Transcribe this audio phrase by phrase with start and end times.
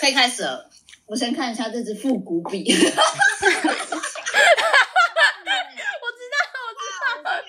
[0.00, 0.70] 可以开始了。
[1.04, 2.72] 我先看一下这支复古笔。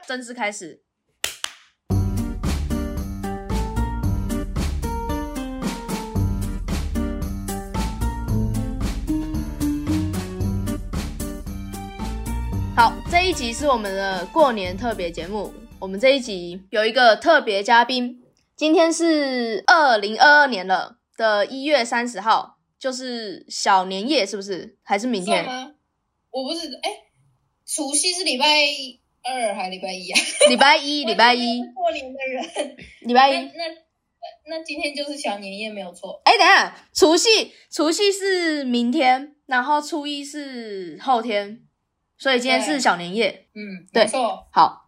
[0.05, 0.81] 正式开始。
[12.75, 15.53] 好，这一集是我们的过年特别节目。
[15.79, 18.21] 我们这一集有一个特别嘉宾，
[18.57, 24.77] 今天是二零二二年了的一月三十号，就是小年夜，是不是？
[24.81, 25.45] 还是明天？
[25.45, 25.71] 吗？
[26.31, 26.89] 我不是，哎，
[27.65, 28.45] 除夕是礼拜
[29.23, 30.19] 二还是礼拜一啊？
[30.49, 31.61] 礼拜一，礼拜一。
[31.75, 33.35] 过年的人， 礼拜一。
[33.35, 33.63] 那
[34.47, 36.19] 那今天就是小年夜，没有错。
[36.25, 41.61] 哎，等下，除夕，除夕是明天，然后初一是后天。
[42.17, 44.87] 所以今天是小年夜，嗯，对，错，好，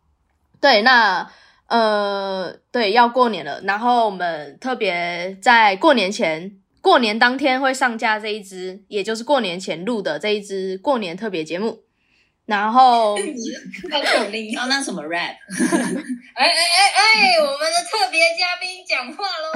[0.62, 1.32] 对，那
[1.68, 11.84] 呃，对，要过年了，然后我们特别在过年前，过年当天会上架这一支，也就是过年前录的这一支过年特别节目，
[12.46, 13.18] 然后
[14.54, 15.36] 要 那什么 rap？
[16.36, 19.54] 哎哎哎哎，我们的特别嘉宾讲话喽。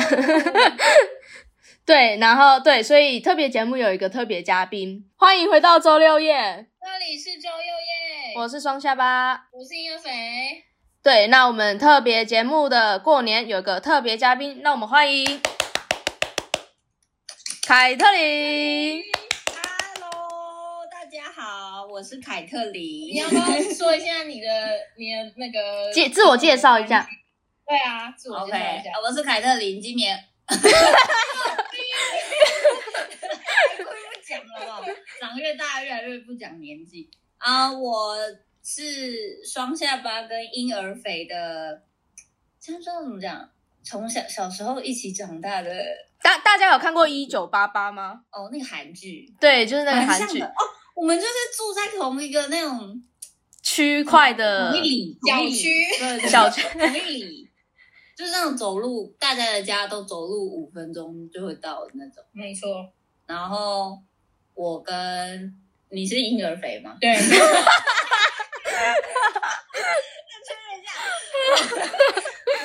[1.85, 6.67] 对，然后对，所以特别节目有一个特别嘉宾，欢迎回到周六夜。
[6.81, 10.09] 这里是周六夜，我是双下巴，我是婴儿肥。
[11.07, 15.41] 对，那我们特别节目的过年有个特别嘉宾，那我们欢迎
[17.65, 19.01] 凯特琳。
[19.95, 22.83] Hello，大家好，我是凯特琳。
[23.13, 23.41] 你要不要
[23.73, 24.47] 说一下你的
[24.97, 27.07] 你的那个介自我介绍一下？
[27.65, 28.91] 对啊，自我介绍一下。
[29.01, 30.21] 我是凯特琳，今年。
[34.27, 34.83] 讲了，
[35.21, 37.71] 长越大越来越不讲年纪啊！
[37.71, 38.17] 我
[38.69, 41.83] 是双下巴跟婴儿肥的，
[42.59, 43.49] 这样说怎么讲？
[43.81, 45.71] 从小小时候一起长大的，
[46.21, 48.23] 大大家有看过一九八八吗？
[48.29, 50.51] 哦，那个韩剧，对，就是那个韩剧哦。
[50.93, 53.01] 我们就是住在同一个那种
[53.63, 57.49] 区块的同一里小区，小区同一里，
[58.17, 62.21] 就是那种走路，大家的家都走路五分钟就会到的那种。
[62.33, 62.91] 没错，
[63.25, 63.97] 然后。
[64.59, 65.53] 我跟
[65.91, 66.97] 你是婴儿肥吗？
[66.99, 67.13] 对。
[68.77, 70.87] 再确认一下。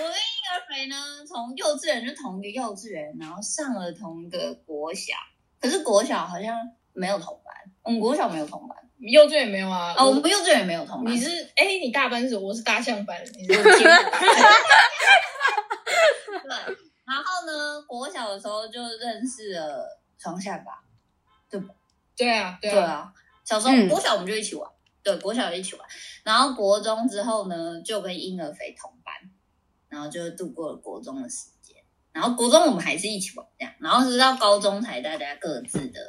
[0.00, 0.16] 我跟婴
[0.50, 0.96] 儿肥呢，
[1.26, 5.14] 从幼稚园就同一个幼稚园，然后上了同一个国小。
[5.60, 6.56] 可是国小好像
[6.92, 9.94] 没有同班，我们国小没有同班，幼稚园没有啊。
[9.96, 11.12] 哦，我们幼稚园没有同班。
[11.12, 12.36] 你是哎，你大班是？
[12.36, 13.22] 我是大象班。
[13.34, 13.88] 你是班对。
[17.04, 20.82] 然后呢，国小的时候就认识了双下巴，
[21.50, 21.74] 对吧？
[22.16, 23.12] 对啊，对啊，
[23.44, 24.70] 小时候国小我们就一起玩，
[25.02, 25.88] 对，国小一起玩，
[26.24, 29.14] 然后国中之后呢，就跟婴儿肥同班，
[29.88, 31.76] 然后就度过了国中的时间，
[32.12, 36.00] 然后国中我们还是一起玩这样，然后直到高中才大家各自的，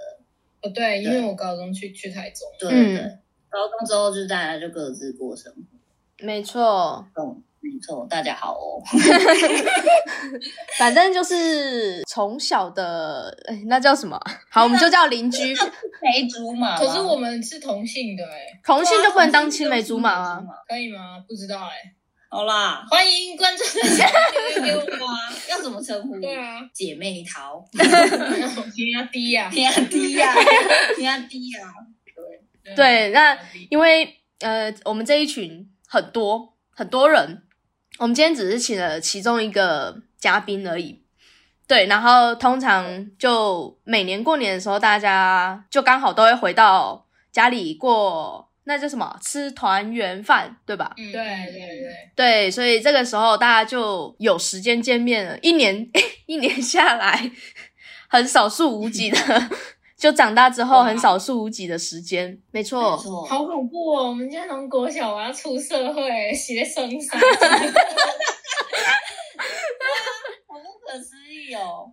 [0.61, 7.43] 哦对，因为我高中去去台中，对对对，高中之后就大家就各自过生活，没错，嗯。
[7.63, 8.83] 没错，大家好哦。
[10.77, 14.19] 反正就是从小的，哎，那叫什么？
[14.51, 15.55] 好，我们就叫邻居。
[16.01, 16.77] 梅竹马。
[16.77, 20.45] 可是我们是同性的哎，同性就不能当青梅竹马吗？
[20.67, 21.23] 可以吗？
[21.25, 21.93] 不知道哎。
[22.29, 24.09] 好啦，欢迎观众留言
[24.63, 25.31] 给我啊！
[25.49, 26.19] 要怎么称呼？
[26.19, 27.63] 对啊，姐妹淘。
[27.71, 30.33] 天压低呀，天压低呀，
[30.97, 31.59] 天压低呀。
[32.65, 33.37] 对对，那
[33.69, 37.43] 因为呃，我们这一群很多很多人。
[37.99, 41.01] 我们今天只是请了其中一个嘉宾而已，
[41.67, 49.17] 对，然后通常就每年过年的时候，大家就刚好都会回到家里过，那叫什么？
[49.21, 50.93] 吃团圆饭，对吧？
[50.97, 55.37] 嗯，对对对对，所以这个时候大家就有时间见面了。
[55.39, 55.87] 一年
[56.25, 57.31] 一年下来，
[58.07, 59.17] 很少数无几的。
[60.03, 64.09] 就长大之后很少数无几的时间，没错，好恐怖哦！
[64.09, 67.17] 我们家从国小我要出社会，学生三，
[70.45, 71.89] 好不可思议哦！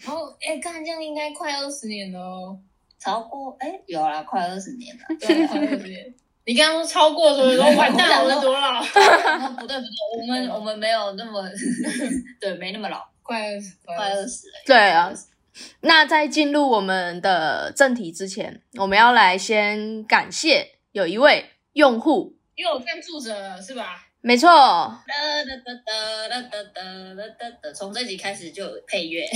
[0.00, 2.56] 然后哎，看这样应该快二十年了哦，
[3.00, 6.14] 超过哎，有啦，快二十年了， 对，快二十年。
[6.46, 8.80] 你刚刚说超过，所以说完蛋，我多老？
[9.58, 11.42] 不对不对，我们我们没有那么，
[12.40, 15.12] 对，没那么老，快二十，快二十，对啊。
[15.80, 24.06] 那在进入我们的正题之前，我们要来先感谢有一位用户，又有赞助者是吧？
[24.22, 25.14] 没错，哒
[25.44, 29.26] 哒哒哒哒哒哒从这集开始就有配乐，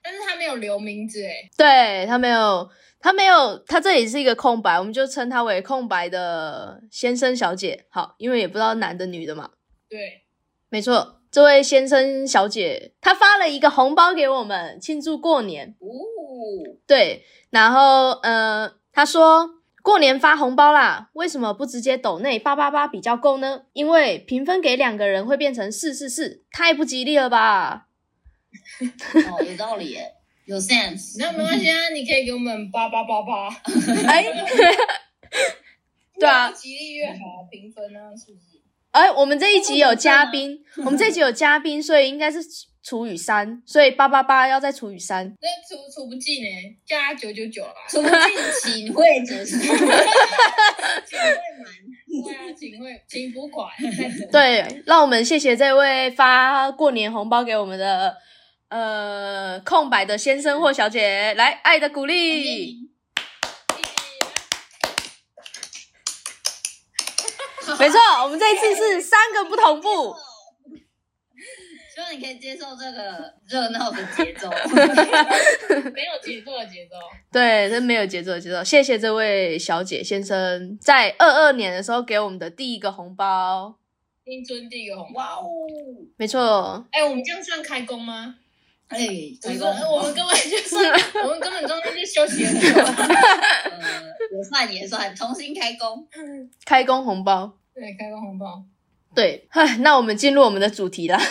[0.00, 9.50] 但是他没有留名字诶对他没有，他没有，他这里是一个空白，我们就称他为空白的先生小姐，好，因为也不知道男的女的嘛，
[9.88, 10.22] 对，
[10.68, 15.74] 没错，这位先生小姐，他发了一个红包给我们庆祝过年。
[15.78, 15.86] 哦，
[16.86, 19.50] 对，然后呃，他说
[19.82, 23.62] 过年发红包啦，为什么不直接抖内八八八比较够呢？
[23.72, 27.86] 因为平分给两个人会变成四四四，太不吉利了吧？
[28.80, 30.14] 哦，有道理耶，
[30.46, 31.18] 有 sense。
[31.18, 33.48] 那没关系啊，你可以给我们八八八八，
[34.06, 34.24] 哎，
[36.18, 38.47] 对啊越吉利越好，平分啊，是不是？
[38.90, 42.38] 哎，我们这一集有嘉宾，我们这一集有嘉宾，所以应该是
[42.82, 45.26] 除以三，所以八八八要再除以三。
[45.26, 46.48] 那除除不尽呢，
[46.86, 47.74] 加九九九啦。
[47.88, 48.16] 除不尽
[48.62, 49.76] 请会者是， 请会
[51.62, 51.68] 满。
[52.24, 53.68] 对啊，请会请付款。
[54.32, 58.16] 对，让我们谢谢这位发过年红包给我们的
[58.70, 62.87] 呃空白的先生或小姐，来爱的鼓励。
[67.80, 70.14] 没错，我们这一次是三个不同步。
[71.94, 74.48] 希望你可以接受这个热闹的节奏。
[75.92, 76.96] 没有节奏的节奏。
[77.32, 78.62] 对，这没有节奏的节奏。
[78.62, 83.76] 谢谢这位小姐先生在二二年的时候给我们的第一个红包。
[84.24, 85.20] 新春第一个红包。
[85.20, 85.48] 哇哦！
[86.16, 88.36] 没错，哎、我们这样算开工吗？
[88.86, 88.98] 哎，
[89.42, 89.68] 我们成功！
[89.96, 90.84] 我们根本就算，
[91.24, 92.68] 我们根本中间就休息很久。
[92.80, 92.90] 呃，
[94.36, 96.06] 也算也算，重新开工。
[96.64, 97.54] 开工红包。
[97.78, 98.64] 对，开工红包。
[99.14, 101.16] 对，嗨，那我们进入我们的主题啦。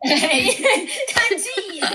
[0.00, 0.18] 看
[1.38, 1.80] 气，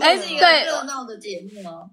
[0.00, 1.90] 哎这是一个对热闹的节目哦。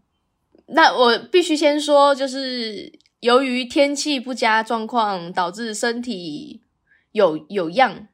[0.68, 2.92] 那我必须先说，就是
[3.22, 6.62] 由于天气不佳状况，导致身体
[7.12, 8.08] 有有恙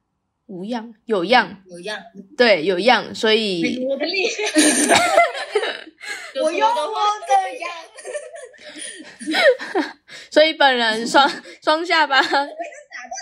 [0.46, 2.02] 无恙有恙，有样，
[2.38, 5.00] 对有恙，所以我的力量。
[6.44, 6.76] 我用我
[7.28, 7.70] 的样。
[10.32, 11.30] 所以本人双
[11.64, 12.22] 双下巴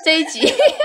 [0.04, 0.42] 这一集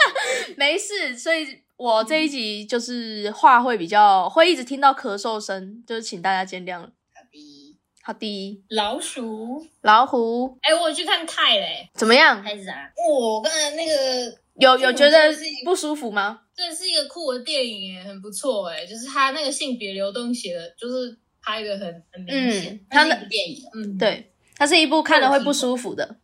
[0.57, 6.81] 没事，所以我这一集就是话会比较会一直听到咳嗽声，就是请大家见谅。
[6.81, 9.67] 好的，好的，老鼠。
[9.83, 12.43] 老虎哎、我有去看泰嘞，怎么样？
[12.43, 12.91] 开始啊！
[13.11, 16.41] 我刚才那个有有觉得不舒服吗？
[16.57, 22.75] 这是一个酷的电影耶，很不错哎，就是他那个性别流动写的，就是拍的很很明显。
[22.75, 26.17] 嗯，他它是那一部电影哦，嗯，对，它是一部看了会不舒服的，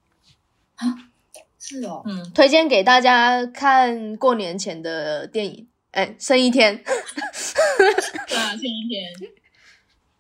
[1.59, 2.03] 是哦。
[2.05, 5.69] 嗯，推荐给大家看过年前的电影。
[5.93, 9.09] 哎，剩一天，对啊，前一天。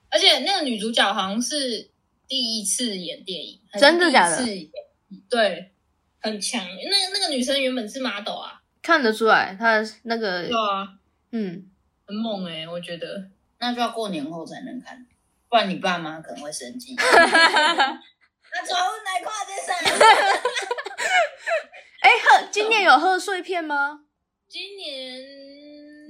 [0.08, 1.90] 而且那个女主角好像是
[2.28, 4.46] 第一次演电影，真的假的
[5.28, 5.72] 对，
[6.20, 6.64] 很强。
[6.64, 10.94] 那那个女生原本是 model 啊，看得出来她那个对，啊，
[11.32, 11.66] 嗯，
[12.06, 13.28] 很猛哎，我觉得。
[13.58, 15.06] 那就要过年后才能看，
[15.54, 16.96] 不然你爸妈可能会生气。
[16.98, 17.06] 那
[18.66, 19.78] 从哪跨这山。
[22.02, 24.00] 哎，贺今年有贺岁片吗？
[24.48, 25.22] 今年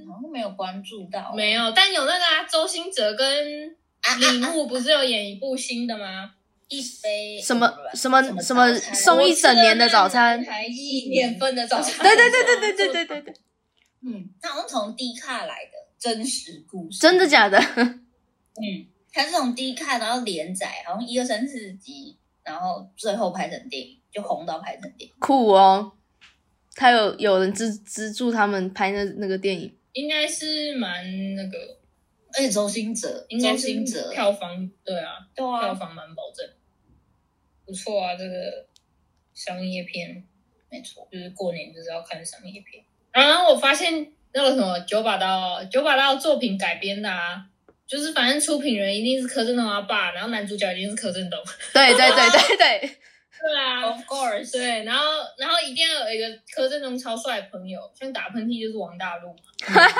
[0.07, 6.31] 好像没有关注到，没有，但有那个啊，周兴哲跟啊李牧不是有演一部新的吗？
[6.69, 10.43] 一杯什么什么什什么送一整年的早餐？
[10.43, 12.03] 才一年份的早餐。
[12.03, 13.33] 对对对对对对对对对，
[14.07, 17.59] 嗯，他好像从 D 卡来的真实故事，真的假的？
[17.59, 25.15] 嗯，他是从 D 卡然后连载，好像一二三四集，然后最后拍成电影，就红到拍成电影。
[25.19, 25.93] 酷哦！
[26.75, 31.01] 他有有人资资助他们拍那那个电影，应该是蛮
[31.33, 31.57] 那个，
[32.33, 36.45] 而且周星哲，周应该是星哲，票房对啊，对啊，票房蛮保证，
[37.65, 38.67] 不错啊，这个
[39.33, 40.21] 商业片。
[40.69, 42.83] 没错，就是过年就是要看商业片。
[43.13, 47.47] 然后我发现那个什么九把刀，九把刀作品改编的啊，
[47.87, 51.39] 就是反正出品人一定是柯震东他爸，然后男主角一定是柯震东。
[51.73, 52.79] 对对对对对，
[53.39, 55.03] 对啊，Of course，对，然后
[55.37, 59.35] 然后一定要有一个柯震东超帅的朋友，像打喷嚏就是王大陆嘛。
[59.67, 59.91] 对啊，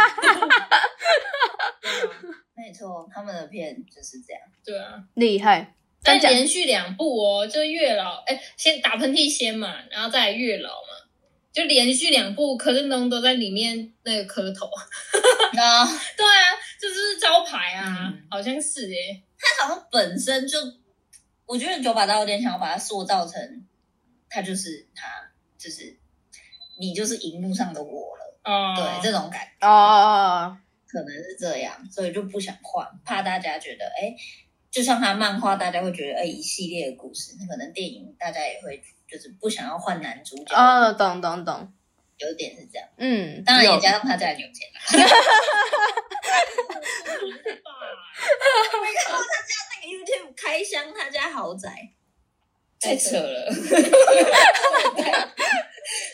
[2.55, 4.41] 没错，他们的片就是这样。
[4.65, 5.75] 对啊，厉害！
[6.03, 6.19] 但？
[6.19, 10.94] 连续两部哦，就月老，哎，先打喷嚏先嘛，然后再月老嘛，
[11.55, 14.69] 就连续两部柯震东都在里面那个磕头。
[15.53, 15.85] 那
[16.17, 16.43] 对啊，
[16.77, 18.27] 这就是招牌啊，嗯。
[18.29, 20.59] 好像是哎、他好像本身就，
[21.45, 23.65] 我觉得九把刀有点想要把它塑造成，
[24.29, 25.07] 他就是他，
[25.57, 25.97] 就是
[26.77, 29.65] 你就是荧幕上的我了，哦，对，这种感觉。
[29.65, 29.71] 哦。
[29.71, 30.57] 哦哦，
[30.87, 34.13] 可能是这样，所以就不想换，怕大家觉得，哎，
[34.75, 41.71] 就像他漫画，大家会觉得，哎，一系列的故事，那可能电影大家也会就是不想要换男主角，哦，懂懂懂，
[42.17, 44.81] 有点是这样，嗯，当然也有加上他 家里有钱啦。
[48.81, 48.99] 那个
[49.87, 51.69] YouTube 开箱他家豪宅，
[52.81, 53.45] 太扯了，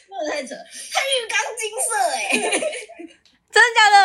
[0.08, 2.30] 那个太扯，他浴缸金色哎，
[3.52, 3.98] 真的假的？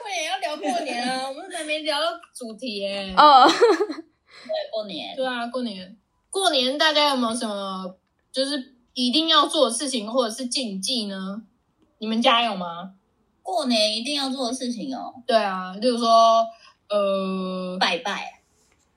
[0.00, 3.14] 过年要聊过年啊， 我们还没聊到主题耶。
[3.16, 5.96] 哦，对，过年，对啊，过年，
[6.30, 7.94] 过年大家有没有什么
[8.32, 11.42] 就是一定要做的事情或者是禁忌呢？
[11.98, 12.94] 你们家有吗？
[13.42, 16.46] 过年一定要做的事情哦，对啊，例如说，
[16.88, 18.40] 呃，拜拜，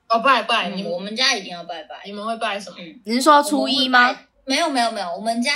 [0.07, 2.01] 哦，拜拜，嗯你们我们家一定要拜拜。
[2.05, 2.77] 你们会拜什么？
[2.79, 4.15] 嗯，你是说初一吗？？
[4.45, 5.51] 没有没有没有，我们家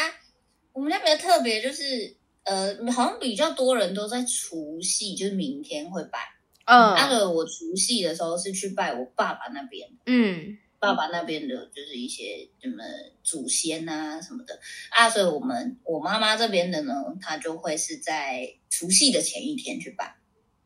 [0.73, 2.16] 我们家比较特别，就是
[2.47, 6.19] 呃，好像比较多人都在除夕，就是明天会拜。
[6.65, 12.83] 嗯那嗯个我除夕的时候是去拜我爸爸那边，嗯爸爸那边的就是一些什么
[13.23, 14.59] 祖先啊什么的
[14.91, 20.17] 啊，所以我们我妈妈这边的呢，她就会是在除夕的前一天去拜，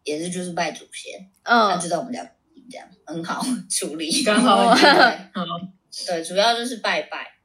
[0.03, 2.35] 也是就是拜祖先，她嗯就在我们家
[2.69, 4.83] 这样很好 处理，刚好对
[5.33, 5.45] 好，
[6.07, 7.35] 对，主要就是拜拜，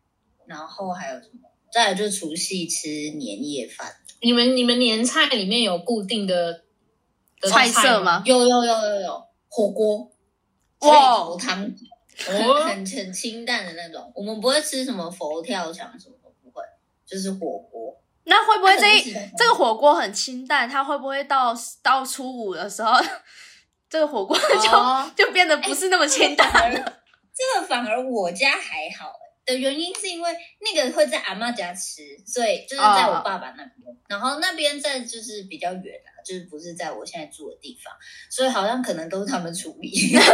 [0.47, 1.51] 然后还有什么？
[1.71, 3.95] 再来就是除夕吃年夜饭，
[4.27, 6.65] 你们你们年菜里面有固定的
[7.41, 8.21] 的菜色吗？
[8.27, 10.11] 有有有有有火锅，
[10.81, 11.73] 哇菜头汤，
[12.27, 14.11] 很哦很很清淡的那种。
[14.17, 16.61] 我们不会吃什么佛跳墙什么的，不会，
[17.07, 17.97] 就是火锅。
[18.25, 20.69] 那会不会这一这个火锅很清淡？
[20.69, 22.99] 它会不会到到初五的时候，
[23.89, 26.79] 这个火锅就、哦就变得不是那么清淡了？
[27.33, 37.95] 这个反而我家还好欸的原因是因为那个会在阿妈家吃，所以就是在我爸爸那边，然后那边在就是比较远啊，就是不是在我现在住的地方，
[38.29, 39.89] 所以好像可能都是他们处理。
[40.13, 40.27] 那你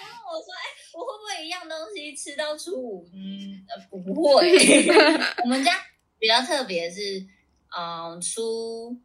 [0.00, 3.06] 问我说，哎、我会不会一样东西吃到初五？
[3.12, 4.88] 嗯，呃不会。
[5.44, 5.72] 我们家
[6.18, 7.26] 比较特别是，
[7.78, 8.96] 嗯，初，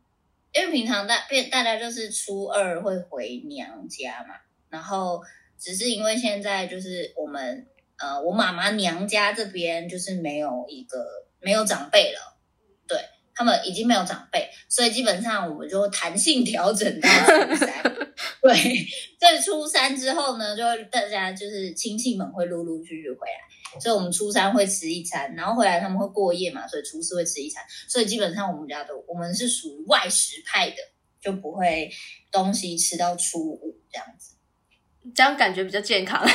[0.54, 4.36] 因为平常大大家就是初二会回娘家嘛，
[4.70, 5.22] 然后
[5.65, 7.65] 只是因为现在就是我们
[7.98, 11.03] 呃，我妈妈娘家这边就是没有一个
[11.39, 12.38] 没有长辈了，
[12.88, 13.00] 对
[13.34, 17.84] 他们已经没有长辈，所以基本上我们就弹性调整到初三。
[18.43, 18.53] 对，
[19.19, 30.75] 在初三之后呢，就大家就是亲戚们会陆陆续续回来，所以我们初三会吃一餐，然后回来他们会过夜嘛，所以初四会吃一餐，所以基本上我们家都我们是属于外食派的，
[31.19, 31.89] 就不会
[32.31, 34.35] 东西吃到初五这样子。
[35.13, 36.25] 这样感觉比较健康。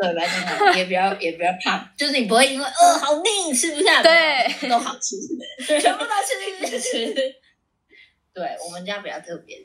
[0.00, 5.16] 对，白天好也比较也比较胖，就是你不会因为呃好腻吃不下，对都好吃，
[5.80, 6.10] 全部都
[6.68, 7.14] 吃 吃。
[8.32, 9.56] 对我们家比较特别，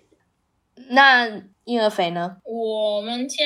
[0.90, 1.30] 那
[1.66, 2.38] 婴儿肥呢？
[2.44, 3.38] 我们家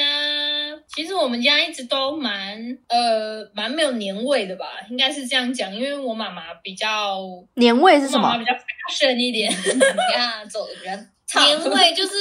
[0.95, 7.19] 其实我们家一直都蛮呃蛮没有年味的吧，应该是这样讲，因为我妈妈比较
[7.55, 8.29] 年味是什么？
[8.29, 11.05] 妈妈比较 fashion 一点， 你看走的比较长
[11.35, 12.13] 年味就是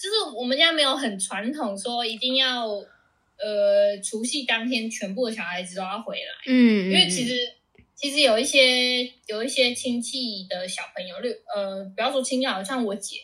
[0.00, 7.52] 就是我们家没有很传统说一定要呃除夕当天全部的小孩子都要回来，嗯，因为其实
[7.94, 13.18] 其实有一些有一些亲戚的小朋友，例如呃不要说亲戚，好像我姐，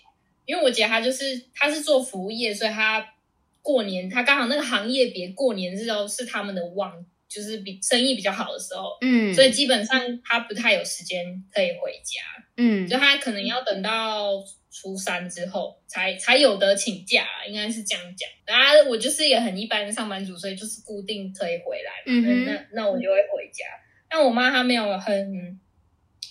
[0.45, 3.15] 因为我姐她就是她是做服务业，所以她
[3.63, 12.21] 过年她刚好那个行业别过年之后是他们的旺，就是比生意比较好的时候，嗯，所以基本上他不太有时间可以回家，
[12.57, 14.33] 嗯就他可能要等到
[14.71, 18.29] 初三之后才才有得请假，应该是这样讲。
[18.45, 23.65] 然后我就是一个很一般的上班族，所以就是固定可以回来嘛，嗯那那那我就会回家。
[24.09, 25.59] 但我妈她没有很，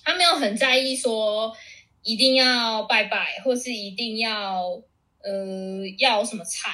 [0.03, 1.55] 她没有很在意说
[2.03, 4.81] 一定要拜拜，或是一定要
[5.23, 6.71] 呃要什么菜，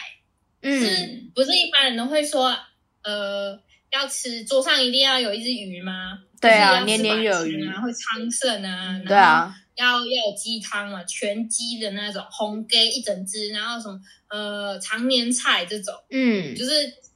[0.61, 2.57] 嗯是嗯不是一般人都会说
[3.03, 3.57] 呃
[3.91, 6.19] 要吃桌上一定要有一只鱼吗？
[6.39, 16.71] 对啊年年有白余啊，会昌盛啊，对啊，要要有鸡汤嘛，全鸡的那种红鸡一整只，然后什么呃常年菜这种，嗯就是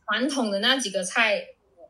[0.08, 1.44] 传统的那几个菜，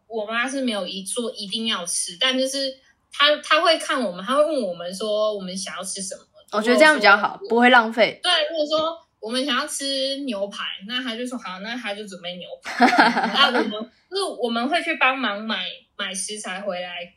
[0.07, 2.73] 我妈是没有一说一定要吃，但就是
[3.13, 6.21] 她她会看我们，她会问我们说我们想要吃什么。
[6.51, 8.19] 我觉得这样比较好，不会浪费。
[8.21, 12.86] 对，如果说我们想要吃牛排，那他就说好，那他就准备牛排。
[13.34, 13.72] 那我们
[14.10, 17.13] 就是我们会去帮忙买买食材回来。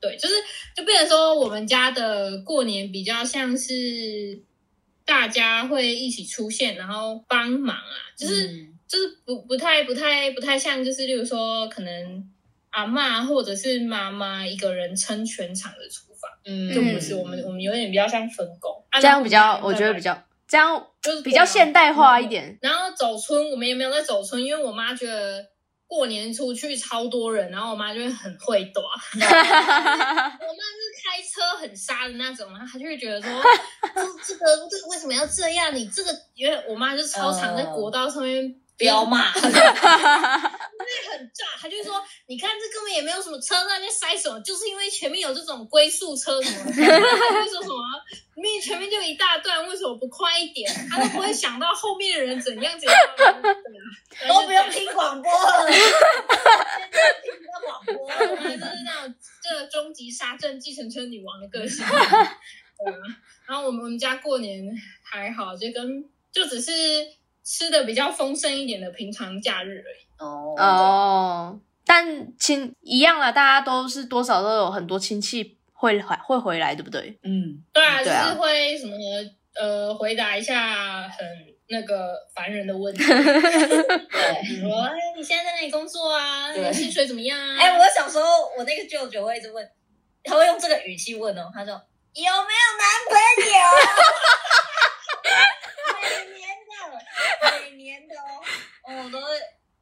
[0.00, 0.34] 对，就是
[0.74, 4.40] 就变成说，我们家的过年比较像是
[5.04, 12.28] 大家会一起出现，然后帮忙啊，就是、嗯就是不不太不太不太像，就是例如说可能
[12.70, 22.58] 阿嬷或者是妈妈一个人撑全场的厨房，嗯就不是、我们我们有点比较像分工，啊这样比较，我觉得比较这样就是比较现代化一点。
[22.60, 25.46] 然后走村，我们也没有在走村，因为我妈觉得
[25.86, 28.82] 过年出去超多人，然后我妈就会很会躲。
[29.14, 29.30] 我妈是
[31.00, 33.30] 开车很杀的那种，然后她就会觉得说，
[33.94, 35.72] 这这个这个为什么要这样？
[35.72, 39.30] 你这个因为我妈就超常在国道上面飙骂，
[41.32, 44.40] 炸，他就说：“你看这根本也没有什么车，那在塞什么？
[44.40, 47.76] 就是因为前面有这种龟速车什么，他就说什么，
[48.34, 50.70] 明明前面就一大段，为什么不快一点？
[50.90, 52.96] 他都不会想到后面的人怎样怎样，
[54.28, 55.80] 都不用听广播了， 听
[57.64, 61.84] 广播，就是那种这个终极杀阵计程车女王的个性。
[61.86, 62.98] 对啊，
[63.46, 64.64] 然后我们我们家过年
[65.02, 66.72] 还好，就跟就只是。
[67.44, 77.18] 吃的比较丰盛一点的平常假日而已哦哦，但亲一样啦，大家都是多少都有很多亲戚会回会回来，对不对？
[77.22, 78.94] 嗯，对啊，就是会什么
[79.54, 81.26] 呃回答一下很
[81.68, 86.52] 那个烦人的问题， 对，比如说哎你现在在哪里工作啊？
[86.52, 87.56] 对，薪水怎么样啊？
[87.58, 88.24] 哎，我小时候
[88.58, 89.66] 我那个舅舅会一直问，
[90.22, 91.72] 他会用这个语气问哦，他说
[92.12, 93.16] 有没有男朋
[93.48, 93.60] 友？
[97.90, 98.14] 年的
[98.86, 99.26] 哦，我都会，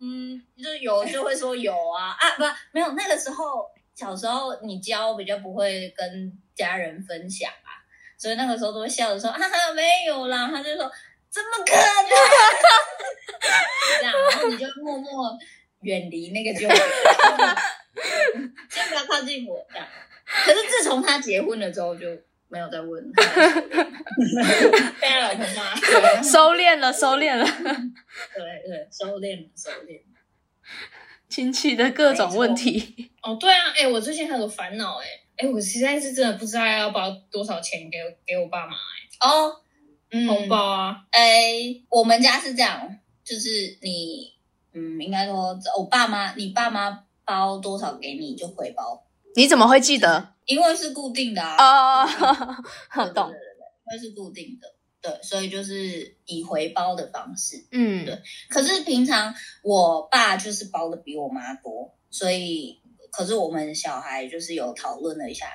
[0.01, 7.69] 嗯，就有就会说有啊啊，不，没有那个时候小时候你教比较不会跟家人分享啊，
[8.17, 9.39] 所以那个时候都会笑着说啊
[9.75, 10.91] 没有啦，他就说
[11.29, 11.85] 怎么可能？
[14.01, 15.37] 这样，然后你就默默
[15.83, 16.75] 远离那个舅舅，
[18.71, 19.87] 先不要靠近我这样。
[20.25, 22.07] 可是自从他结婚了之后就。
[22.49, 30.01] 没有在问，被他老婆骂，收敛了，收敛了，对对，收敛了，收敛。
[31.29, 33.11] 亲戚的各种问题。
[33.23, 39.61] 哦，对啊，哎，我最近还有烦恼，哎，哎，我实在是真的不知道要包多少钱给给我爸妈，哎，哦，
[40.27, 44.33] 红包啊，哎，我们家是这样，就是你，
[44.73, 49.05] 嗯，应该说我爸妈，你爸妈包多少给你就回包。
[49.35, 50.35] 你怎么会记得？
[50.47, 58.19] 因为是固定的啊，哦，懂，因为是固定的，对，所以就是以回包的方式，嗯，对。
[58.49, 62.81] 可是平常我爸就是包的比我妈多，所以，
[63.11, 65.47] 可是我们小孩就是有讨论了一下，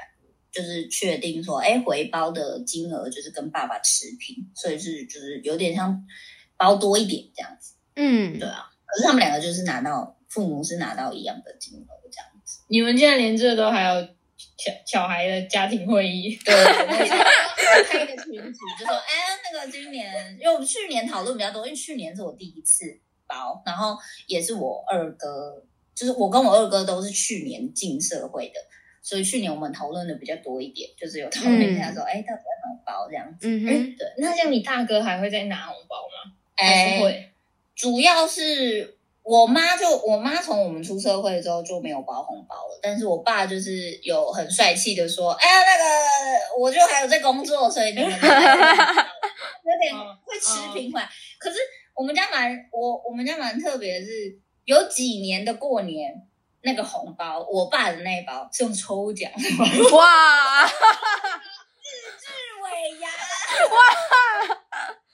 [0.52, 6.06] 就是确定说，哎，回包的金额就是跟爸爸持平，所以是就是有点像
[6.56, 8.70] 包多一点这样子，嗯，对啊。
[8.86, 12.33] 可是他们两个就是拿到父母是拿到一样的金额这样子，
[12.74, 14.08] 你们现在连这都还有。
[14.58, 25.64] 小小孩的家庭会议，对，开一个群组，就说，哎，那个今年，因为我们去年讨论比较多，因为去年是我第一次包，然后也是我二哥，
[25.96, 28.56] 就是我跟我二哥都是去年进社会的，
[29.02, 33.48] 所以去年我们讨论的比较多一点，就是有讨论一下说，哎，到底要怎么包这样子。
[33.48, 36.34] 嗯哼，对，那像你大哥还会再拿红包吗？
[36.56, 37.32] 哎，会，
[37.76, 38.98] 主要是。
[39.24, 45.84] 我妈就我妈从我们出社会之后就没有包红包了，但是我爸就是有很帅气的说：“哎呀，那个
[46.60, 48.20] 我就还有在工作，所以你们 有
[49.80, 51.10] 点会持平回来。”
[51.40, 51.58] 可是
[51.94, 56.28] 我们家蛮我我们家蛮特别的是，有几年的过年
[56.62, 60.74] 那个红包，我爸的那一包是用抽奖哇，自
[62.20, 62.28] 制
[62.62, 63.08] 尾牙
[63.70, 63.76] 哇，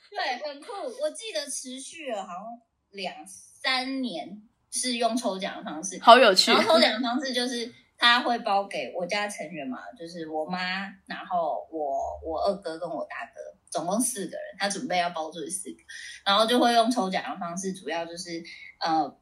[0.09, 0.67] 对，很酷。
[0.99, 3.13] 我记得持续了好像两。
[3.61, 4.41] 三年
[4.71, 6.51] 是用抽奖的方式，好有趣。
[6.51, 15.77] 然后抽奖的方式就是他会包给我家成员嘛，就是我妈，然后我我二哥跟我大哥，总共四个人，他准备要包出去四个，
[16.25, 18.41] 然后就会用抽奖的方式，主要就是
[18.79, 19.13] 呃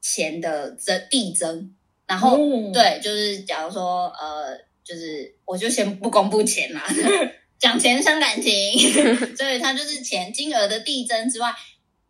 [0.00, 1.74] 钱的增递增，
[2.06, 2.36] 然后
[2.72, 6.84] 对，就是假如说呃，就是我就先不公布钱啦，
[7.58, 8.52] 讲钱伤感情，
[9.34, 11.54] 所以他就是钱金额的递增之外。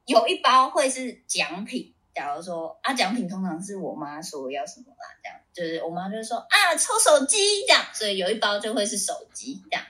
[0.09, 9.85] 有一包会是奖品，假如说啊，奖品通常是我妈说要什么啦，这样就是我妈就说啊，抽手机这样，所以有一包就会是手机这样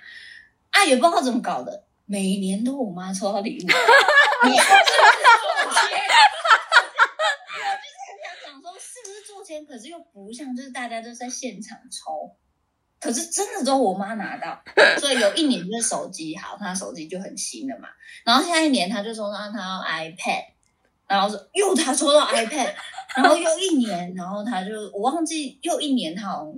[0.70, 4.83] 啊，也不知道怎么搞的，每年都我妈抽到礼物，你是不是
[5.40, 5.87] 做签？
[7.54, 12.35] 我就是很想讲说是不是做签，可是又不像，就是大家都在现场抽。
[13.01, 14.61] 可是真的都我妈拿到，
[15.01, 17.89] 所以有一年就是手机好，她手机就很新了嘛。
[18.25, 20.45] 然后下一年她就说让她要 iPad，
[21.07, 22.75] 然后说又她抽到 iPad，
[23.17, 26.55] 然后又一年，然后她就我忘记又一年她好像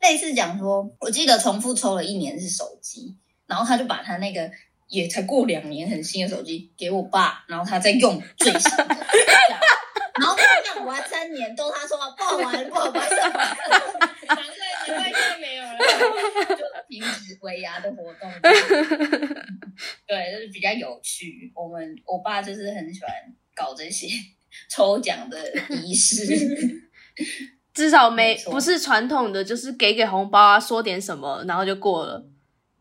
[0.00, 4.50] 类似讲说，我记得重复抽了一年是手机，然后她就把她那个
[4.88, 8.86] 也才过两年很新的手机给我爸，然后他在用最新的，
[10.18, 10.36] 然后
[10.74, 13.38] 用完三年都他说不好玩不好玩， 难怪
[14.26, 18.30] 难怪现在没有了，就停止尾牙的活动。
[20.06, 21.52] 对，就是比较有趣。
[21.54, 23.10] 我们我爸就是很喜欢
[23.54, 24.06] 搞这些
[24.68, 25.38] 抽奖的
[25.70, 26.82] 仪式，
[27.72, 32.26] 至少没不是传统的，就是给给红包啊，说点什么，然后就过了，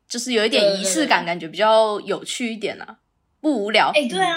[0.08, 3.00] 就是有一点仪式感，感觉比较有趣一点啊，
[3.40, 3.92] 不无聊。
[3.94, 4.36] 哎，对啊，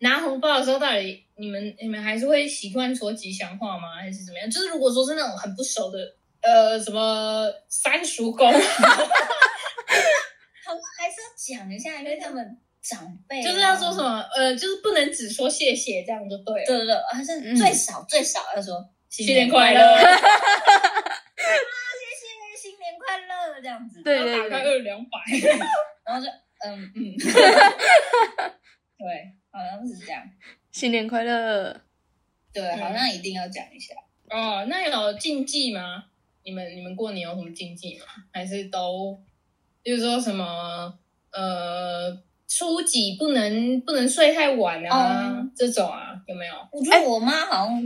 [0.00, 3.94] 拿红包的时候，到底你们你们还是会习惯说吉祥话吗？
[4.00, 4.50] 还是怎么样？
[4.50, 5.98] 就是如果说是那种很不熟的，
[6.42, 8.58] 呃，什么三叔公， 好，
[10.98, 16.66] 还是要讲一下，因为他们长辈啊就是要说什么，呃，就是不能只说谢谢，这样就对了。
[16.66, 20.04] 对对对，还是最少最少要说新新年快快乐，乐，谢
[22.16, 22.24] 谢
[22.60, 25.18] 新年快乐 这样子，对打开二两百，
[26.04, 26.28] 然后就
[26.64, 27.16] 嗯嗯，
[28.98, 30.22] 对，好像是这样，
[30.72, 31.80] 新年快乐。
[32.52, 33.94] 对，好像一定要讲一下。
[34.28, 36.04] 哦，那有禁忌吗？
[36.44, 38.04] 你们你们过年有什么禁忌吗？
[38.32, 39.18] 还是都，
[39.82, 40.92] 比如说什么
[41.30, 42.10] 呃，
[42.48, 46.54] 初几不能不能睡太晚啊，哦这种啊，有没有？
[46.72, 47.82] 我觉得我妈好像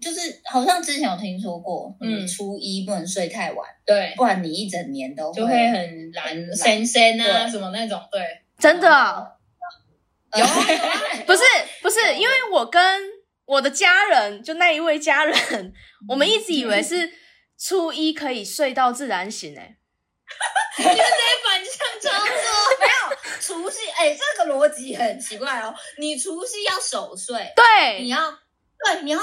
[0.00, 8.20] 就是好像之前有听说过，嗯，嗯初一不能睡太晚，对，不然你一整年都就会很懒神神啊，什么那种，对，
[8.58, 9.24] 真的啊、
[10.36, 10.44] 有
[11.26, 11.40] 不是
[11.80, 12.82] 不是，因为我跟
[13.46, 15.72] 我的家人，就那一位家人，
[16.08, 17.08] 我们一直以为是
[17.58, 19.76] 初一可以睡到自然醒、欸，
[20.78, 21.08] 你们这些
[21.44, 25.74] 反向操作，没有除夕，哎、这个逻辑很奇怪哦。
[25.98, 28.30] 你除夕要守岁，对你要
[28.84, 29.18] 对，你要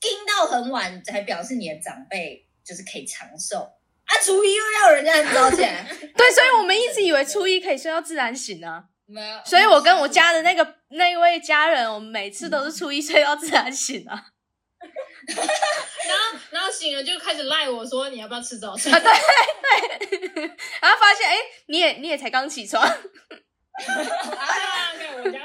[0.00, 3.58] 盯到很晚，才表示你的长辈就是可以长寿
[4.04, 4.10] 啊。
[4.22, 5.84] 初一又要人家很早起来，
[6.16, 8.84] 对，所以我们一直以为初一可以睡到自然醒啊。
[9.06, 9.40] 没有。
[9.44, 14.26] 所以我跟我家的那个那一位家人，我们每次都是初一睡到自然醒啊。
[16.08, 18.92] 然后然后醒了就开始赖我说你要不要吃早餐？
[18.92, 20.42] 啊，对对，
[20.80, 21.36] 然后发现哎、
[21.66, 22.96] 你也你也才刚起床，啊，
[23.78, 25.38] 看我家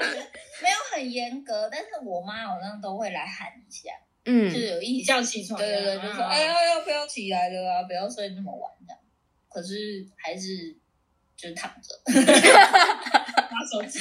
[0.62, 3.92] 没有很严格，但是我妈好像都会来喊一下，
[4.26, 5.08] 嗯就嗯，是有意识。
[5.08, 7.84] 叫起床的，对对对，就说啊哎呀，要不要起来了啊？
[7.84, 9.00] 不要睡那么晚这样。
[9.50, 9.76] 可是
[10.18, 10.76] 还是
[11.38, 12.02] 就是躺着。
[13.54, 14.00] 拿手机，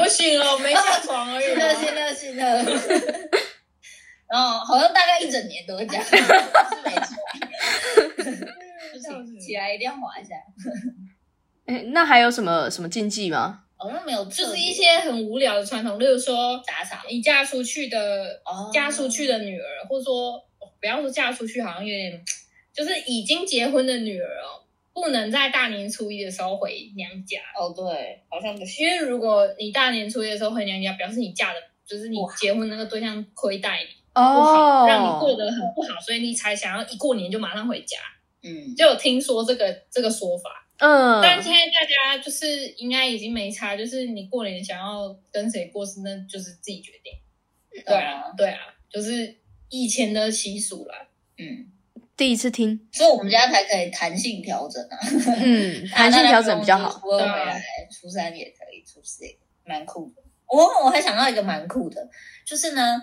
[0.00, 2.44] 我醒了，我没下床而已是的，是嘛。
[2.44, 3.40] 的，是的。
[4.28, 6.14] 然后好像大概一整年都会这样， 是
[6.84, 7.16] 没错。
[8.96, 10.34] 就是起来一定要滑一下，
[11.66, 13.62] 哎那还有什么什么禁忌吗？
[13.76, 18.70] 好像没有，就是一些很无聊的传统，例如说打扫你嫁出去的哦。
[18.72, 22.24] 嫁出去的女儿，或者说哦不要说嫁出去，好像有点，
[22.72, 28.86] 就是已经结婚的女儿哦，不能在大年初一的时候回娘家，哦，对，好像不行。
[28.88, 33.90] 因为如果你大年初一的时候回娘家，表示你嫁的就是你结婚那个对象亏待你，
[34.22, 37.98] 不好，哦，让你过得很不好，所以你才想要一过年就马上回家。
[38.42, 47.12] 嗯，就有听说这个这个说法，嗯但嗯，现在大家就是应该已经没差，就是你过年想要跟谁过是那就是自己决定。
[47.84, 49.36] 对啊，对啊，就是
[49.68, 51.08] 以前的习俗啦。
[51.38, 51.66] 嗯，
[52.16, 54.96] 第一次听，所以我们家才可以弹性调整啊，
[55.42, 56.88] 嗯， 弹性调整比较好。
[57.00, 60.22] 初二回来，初三也可以，初四也蛮酷的。
[60.46, 62.08] 我我还想到一个蛮酷的，
[62.46, 63.02] 就是呢，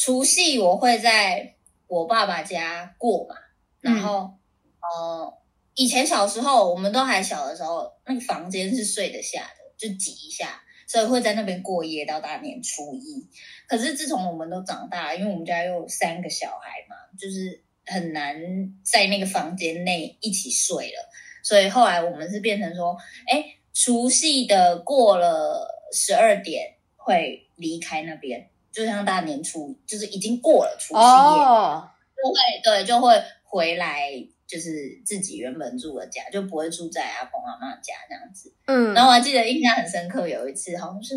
[0.00, 3.36] 除夕我会在我爸爸家过嘛，
[3.82, 4.32] 然后、
[4.80, 5.34] 呃，
[5.74, 13.28] 以前小时候我们都还小的时候，那个房间是睡得下的，就挤一下，所以会在那边过夜到大年初一。
[13.68, 18.40] 可是自从我们都长大，因为我们家有三个小孩嘛，就是很难
[18.82, 21.10] 在那个房间内一起睡了，
[21.42, 34.10] 所以后来我们是变成说，哎，除夕的过了十二点会离开那边，就像大年初，就是已经过了除夕夜，哦，就会对就会回来，
[34.46, 38.54] 就是自己原本住的家，就不会住在阿公阿妈家这样子。
[38.66, 41.16] 嗯，然后我还记得印象很深刻，有一次好像是，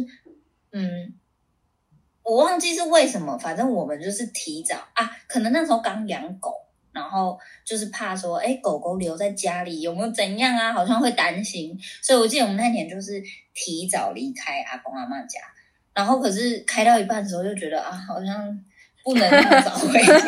[0.72, 1.14] 嗯，
[2.24, 6.54] 我忘记是为什么，反正我们就是提早啊，可能那时候刚养狗，
[6.92, 10.74] 然后就是怕说，哎，狗狗留在家里有没有怎样啊？
[10.74, 13.22] 好像会担心，所以我记得我们那年就是
[13.54, 15.40] 提早离开阿公阿妈家，
[15.94, 18.60] 然后可是开到一半的时候就觉得啊，好像
[19.04, 20.26] 不能那么早回家， 不是，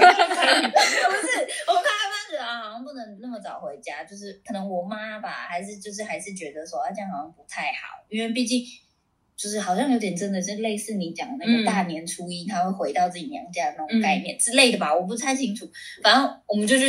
[1.68, 8.64] 我开到一半觉得啊，好像不能那么早回家，就是可能我妈吧，还是就是还是觉得说啊，这样好像不太好，因为毕竟。
[9.38, 15.70] 就是好像有点真的是类似你讲的那嗯个大年初一，他会回到自己娘家的那种概念之类的吧，我不太清楚。
[16.02, 16.88] 反正我们就去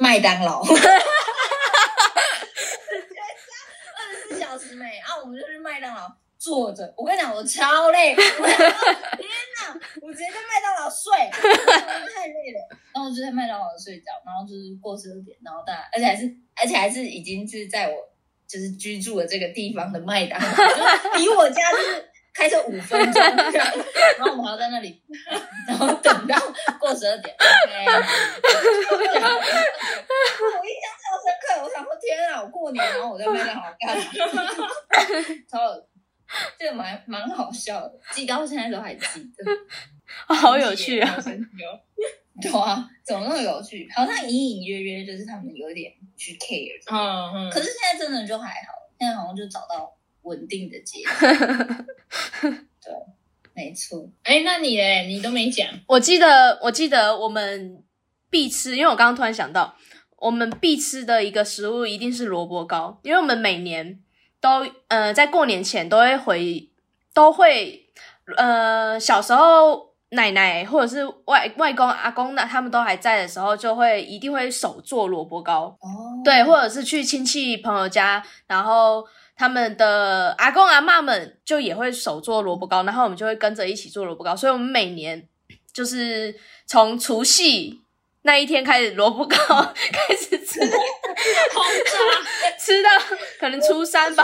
[0.00, 0.66] 麦当劳， 二
[4.10, 6.12] 十四小时没啊，我们就去麦当劳
[6.46, 6.94] 坐着。
[6.96, 12.68] 我跟你讲，我超累，天哪，我直接在麦当劳睡，太累了。
[12.94, 17.96] 然后我就在麦当劳睡觉，然后就是过十二点，然后大家，而且还是而且还是已经是在我
[18.46, 25.02] 就是居住的这个地方的麦当劳，就是离我家就是开车五分钟，然后我们还要在那里，
[25.66, 26.38] 然后等到
[26.78, 27.34] 过十二点。
[27.36, 27.42] 我
[30.64, 33.98] 印象超深刻，我想说天啊，我过年然后我在麦当劳干？
[35.50, 35.58] 超
[36.58, 39.44] 这个蛮蛮好笑的，记到现在都还记得。
[40.34, 41.16] 好有趣啊！
[42.40, 43.88] 对啊，怎么那么有趣？
[43.94, 46.80] 好像隐隐约约就是他们有点去 care。
[46.90, 47.50] 嗯嗯。
[47.50, 50.98] 可是现在真的就还好，现在好像就找到稳定的节
[52.40, 52.92] 对，
[53.54, 54.08] 没错。
[54.22, 55.06] 哎，那你嘞？
[55.06, 55.68] 你都没讲。
[55.86, 57.82] 我记得，我记得我们
[58.30, 59.76] 必吃，因为我刚刚突然想到，
[60.18, 63.98] 我们必吃的一个食物一定是萝卜糕，因为我们每年
[64.46, 66.68] 都呃在过年前都会回，
[67.12, 67.88] 都会
[68.36, 69.96] 呃小时候。
[70.10, 75.76] 奶奶或者是外外公阿公那他们都还在的时候，就会一定会手做萝卜糕。
[75.80, 79.04] 哦，对，或者是去亲戚朋友家，然后
[79.34, 84.36] 他们的阿公阿妈们就也会手做萝卜糕，然后我们就会跟着一起做萝卜糕。
[84.36, 85.26] 所以，我们每年
[85.72, 86.32] 就是
[86.66, 87.82] 从除夕
[88.26, 89.36] 那一天开始，萝卜糕
[89.90, 90.60] 开始吃，
[92.58, 92.90] 吃到
[93.40, 94.22] 可能初三吧，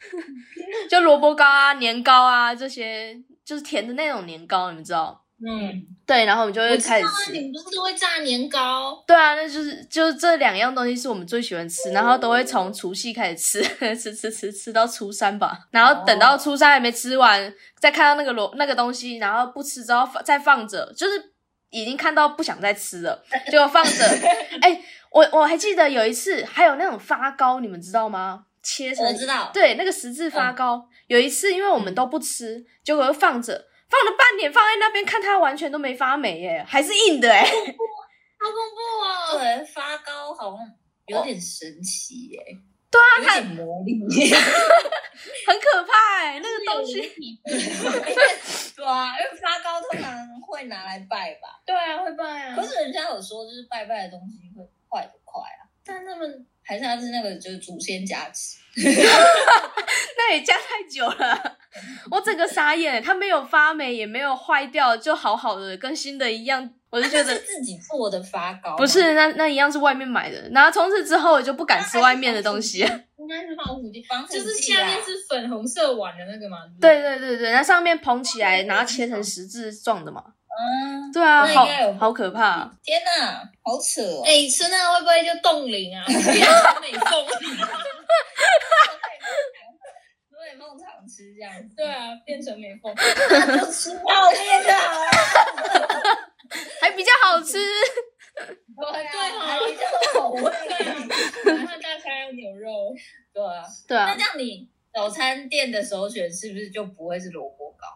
[0.88, 3.14] 就萝卜糕啊、年糕啊这些。
[3.44, 5.22] 就是甜的那种年糕，你们知道？
[5.46, 5.70] 嗯，
[6.06, 7.32] 对，然后我们就会开始吃。
[7.32, 9.04] 你们不是都会炸年糕？
[9.06, 13.62] 对啊，那就是就是这两样东西是我们最喜欢吃，然后都会从除夕开始吃，
[13.94, 15.58] 吃吃吃吃到初三吧。
[15.70, 21.33] 然后等到初三还没吃完，再看到那个萝那个东西，然后不吃之后再放着，就是
[21.74, 24.04] 已经看到不想再吃了，就放着。
[24.62, 28.46] 哎，我我还记得有一次还有那种发糕，你们知道吗？
[28.62, 39.38] 切成我知道，对那个十字发糕，有一次因为我们都不吃，结果又放着，放了半年，放在那边看它完全都没发霉耶，还是硬的哎，好恐怖哦！
[39.38, 40.66] 对，发糕好像
[41.08, 42.40] 有点神奇耶，
[42.94, 43.98] 对啊，它有魔力，
[45.46, 47.02] 很可怕哎，那个东西，
[48.76, 56.46] 对啊，因为发糕通常会拿来拜吧，对啊，会拜啊，可是人家有说就是拜拜的东西会坏的快啊，但他们。
[56.64, 58.56] 还是他是那个就是祖先加持，
[60.16, 61.56] 那也加太久了，
[62.10, 72.78] 我整个傻眼，它没有发霉也没有坏掉，就好好的跟新的一样，我就觉得自己做的发糕，不是那那一样是外面买的，然后从此之后我就不敢吃外面的东西，
[73.18, 77.18] 应该是防腐剂，就是下面是粉红色碗的那个嘛，对对？
[77.18, 80.24] 对对，那上面捧起来，然后切成十字状的嘛。
[80.56, 81.66] 嗯，对啊，好
[81.98, 82.70] 好可怕！
[82.82, 84.00] 天哪，好扯！
[84.24, 86.04] 哎，吃那个会不会就冻龄啊？
[86.06, 87.26] 变成美凤，
[90.44, 91.74] 美凤常吃这样子。
[91.76, 95.10] 对啊，变成美凤，就吃泡面就好了，
[96.80, 97.58] 还比较好吃。
[98.36, 100.42] 对啊，还比较好味。
[100.42, 102.94] 然后大虾有牛肉，
[103.32, 104.06] 对啊，对啊。
[104.06, 107.86] 那这样你早餐店的首选是不是就不会是萝卜糕？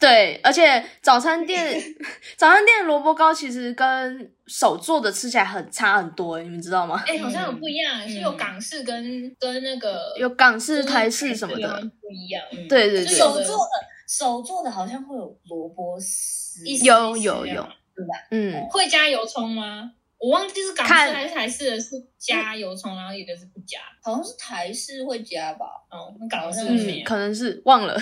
[0.00, 1.78] 对，而且早餐店
[2.36, 7.04] 早餐店的萝卜糕其实跟手做的吃起来很差很多，你们知道吗？
[7.06, 12.42] 哎，好像有不一样，是有港式跟跟那个有港式、台式什么的不一样。
[12.68, 13.72] 对对对，手做的
[14.08, 17.62] 手做的好像会有萝卜丝，有有有，
[17.94, 18.14] 对吧？
[18.30, 19.92] 嗯，会加油葱吗？
[20.18, 25.66] 我忘记是港式还是台式的，是加油葱，然后有的是不加，好像是台式会加吧？
[25.90, 27.98] 哦，那港式嗯，可能是忘了。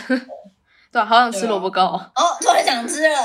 [0.91, 2.11] 对，好想吃萝卜糕哦！
[2.41, 3.19] 突然想吃了。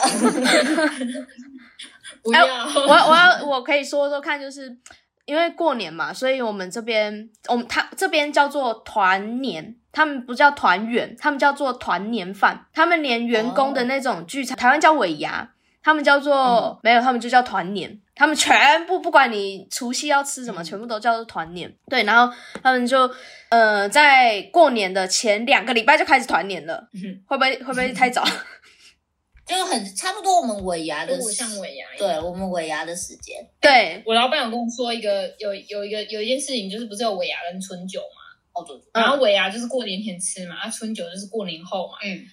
[2.22, 4.78] 不要，我我要我可以说说看，就是
[5.26, 12.66] 因为过年嘛，所以我们这边，我们他这边叫做团年，他们不叫团圆，他们叫做团年饭。
[12.74, 15.50] 他们连员工的那种聚餐，台湾叫尾牙，
[15.84, 18.00] 他们叫做没有，他们就叫团年。
[18.16, 21.76] 他们全部不管你除夕要吃什么，全部都叫做团年。
[21.90, 23.10] 对，然后他们就
[23.50, 26.88] 呃，在过年的前两个礼拜就开始团年了。
[27.28, 28.24] 会不会会不会太早？
[29.46, 33.36] 就很差不多，我们尾牙的像尾牙，对我们尾牙的时间。
[33.60, 38.62] 对我老板有跟我说一个有有一个有一件事情，就是不是有尾牙跟春酒嘛？
[38.62, 38.80] 哦，对。
[38.94, 41.98] 然后尾牙就是过年前吃嘛，啊，春酒就是过年后嘛。
[42.06, 42.24] 嗯。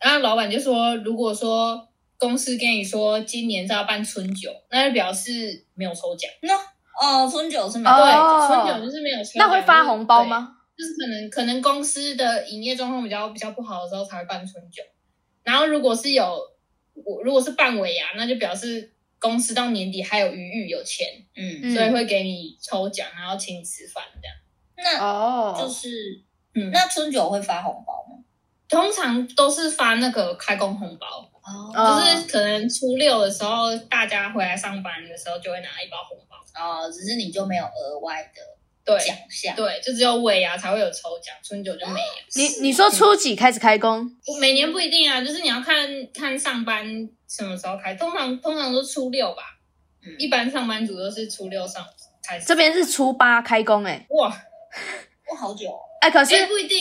[0.00, 1.87] 然后老板就说，如果说。
[2.18, 6.28] 公司跟你说今年是要办春酒，那就表示没有抽奖。
[6.42, 6.54] 那
[7.00, 9.30] 哦，春酒是没对，春酒就是没有抽。
[9.36, 10.56] 那会发红包吗？
[10.76, 14.82] 就是可能可能公司的营业状况比较比较不好的时候才会办春酒。
[15.44, 16.40] 然后如果是有
[16.94, 24.36] 我如果是办尾牙，那就表示公司到年底还有余裕有钱，嗯，所以会给你抽奖，然后请你吃饭这样。
[24.76, 26.22] 那哦，就是
[26.54, 28.24] 嗯，那春酒会发红包吗？
[28.68, 31.30] 通常都是发那个开工红包。
[31.72, 38.22] 就是可能初六的时候，大家回来上班的时候就会拿一包红包哦，只是你就没有额外
[38.84, 42.06] 的奖项，对，就只有尾牙才会有抽奖，春酒就没有。
[42.34, 44.10] 你你说初几开始开工？
[44.40, 46.84] 每年不一定啊，就是你要看看上班
[47.28, 49.42] 什么时候开，通常通常都初六吧，
[50.18, 51.86] 一般上班族都是初六上
[52.26, 52.46] 开始。
[52.46, 56.78] 这边是初八开工，哎，哇，哇，好久，哎，可是不一定。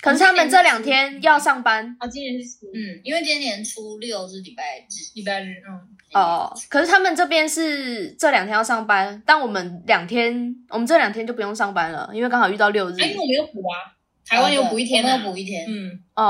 [0.00, 1.96] 可是他们这两天要上班。
[1.98, 6.52] 啊，今年是初嗯，因为今年初六是礼拜日，礼拜日，嗯，哦。
[6.68, 13.00] 可是他们这边是这两天要上班，但我们两天，我们这两天就不用上班了，因为刚好遇到六日。
[13.00, 16.26] 哎，因为我们有补啊，台湾有补一天没啊，有补一天，嗯，哦哦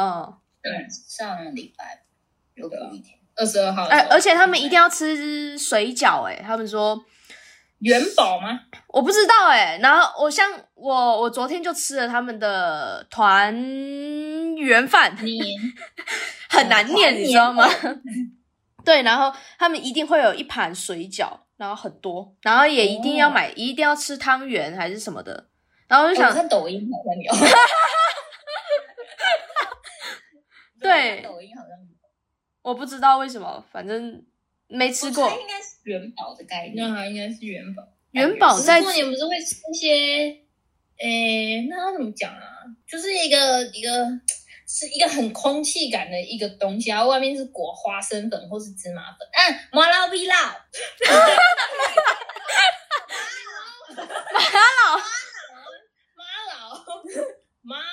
[0.00, 2.02] 哦，对，上礼拜
[2.54, 3.16] 有补一天。
[3.38, 6.98] 二十二号哎、候，而且他们一定要吃水饺，哎，他们说
[7.80, 8.60] 元宝吗？
[8.88, 13.54] 我不知道哎、然后我像我我昨天就吃了他们的团
[14.56, 15.56] 圆饭，年
[16.48, 17.68] 很难念，你知道吗？
[18.84, 25.48] 对，然后他们一定会有一盘水饺，然后很多，然后也一定要买，一定要吃汤圆还是什么的。
[25.88, 27.32] 然后我就想，我看抖音好像有，
[30.80, 31.20] 对。
[31.22, 31.96] 抖音好像有。
[32.62, 34.24] 我不知道为什么，反正
[34.68, 36.76] 没吃过应该是元宝的概念。
[36.76, 37.82] 那它应该是元宝。
[38.10, 40.40] 元宝在过年不是会吃一些，
[40.98, 42.40] 诶，那要怎么讲啊？
[42.88, 43.90] 就是一个一个
[44.66, 49.28] 是一个很空气感的一个东西，然后外面是裹花生粉或是芝麻粉。
[49.32, 50.66] 嗯，麻辣味辣，
[54.32, 54.96] 妈老
[56.16, 56.84] 妈老，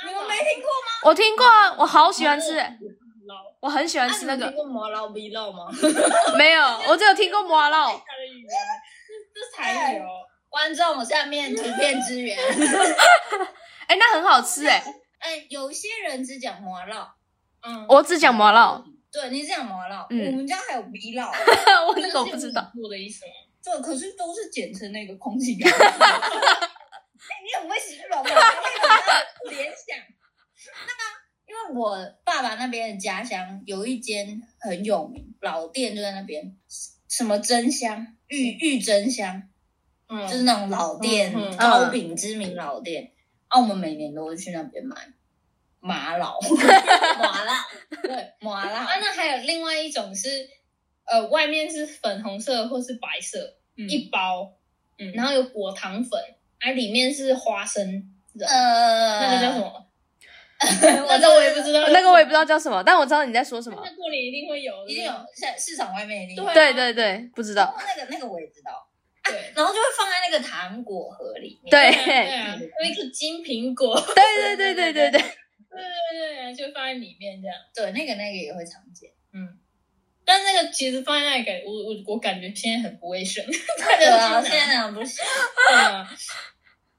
[0.07, 1.03] 你们没听过吗？
[1.03, 2.55] 我听过啊，我好喜欢吃。
[3.63, 4.45] 我很喜欢吃那个。
[4.45, 5.71] 啊你们听过麻辣味辣吗？
[6.37, 7.87] 没有，我只有听过麻辣。
[7.87, 7.93] 台
[8.29, 8.59] 语啊，
[9.07, 10.05] 这这是台语哦。
[10.49, 12.37] 观众下面图片支援。
[13.87, 14.83] 哎、那很好吃哎、
[15.19, 17.15] 哎，有些人只讲麻辣，
[17.61, 21.31] 嗯，我只讲麻辣，对你只讲麻辣，嗯我们家还有微辣，
[21.87, 22.69] 我那个我不知道。
[22.83, 23.31] 我的意思吗？
[23.63, 25.71] 对，可是都是简称那个空气感。
[25.71, 25.79] 哎，
[27.41, 29.97] 你很会形容啊，你可以把它联想。
[30.85, 31.01] 那个，
[31.47, 36.57] 因为我爸爸那边的家乡有一间很有名老店，就在那边，
[37.07, 39.43] 什么真香玉玉真香，
[40.07, 43.11] 嗯，就是那种老店嗯嗯糕饼知名老店。
[43.47, 44.95] 啊，我们每年都会去那边买
[45.79, 46.39] 麻老。
[47.21, 47.65] 麻辣，
[48.01, 48.79] 对麻辣。
[48.79, 50.49] 啊，那还有另外一种是，
[51.05, 53.87] 呃，外面是粉红色或是白色、嗯。
[53.87, 54.53] 一包，
[54.97, 55.11] 嗯。
[55.13, 56.19] 然后有果糖粉，
[56.59, 59.59] 啊，里面是花生，呃，那个叫什？
[59.59, 59.82] 么？
[60.61, 63.81] 我那个我也不知道，那个我也不知道叫什么，但我知道你在说什么。
[63.83, 66.43] 那过年一定会有，一定有，在市场外面一定有。
[66.53, 67.65] 对对对对，不知道。
[67.65, 68.87] 哦那个那个我也知道，
[69.23, 69.51] 对。
[69.55, 71.69] 然后就会放在那个糖果盒里面。
[71.71, 77.57] 对对啊，有一个金苹果，对对对对对对，对对对，就放在里面这样。
[77.75, 79.09] 对，那个那个也会常见。
[79.33, 79.59] 嗯，
[80.23, 83.43] 但那个其实放在那里感，我我我感觉现在很不卫生。
[83.45, 85.23] 对啊， 现在那样不行。
[85.69, 86.09] 对啊，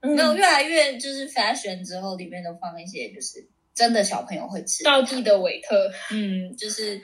[0.05, 7.01] 没有，越来越就是 fashion 之后，里面都放一些就是真的小朋友会吃到地的维特，嗯，就是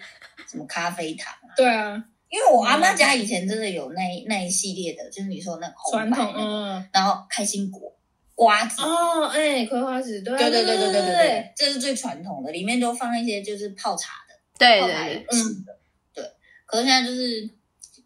[0.49, 7.97] 什么咖啡糖，对啊，因为我阿妈家以前真的有那那一系列的，就是你说那个传统，嗯，然后开心果、
[8.35, 15.65] 瓜子，哦，哎，葵花籽，对，对对对对对对，这是最传统的，里面都放一些就是泡茶的，对对，嗯，
[16.13, 16.25] 对，
[16.67, 17.51] 可是现在就是。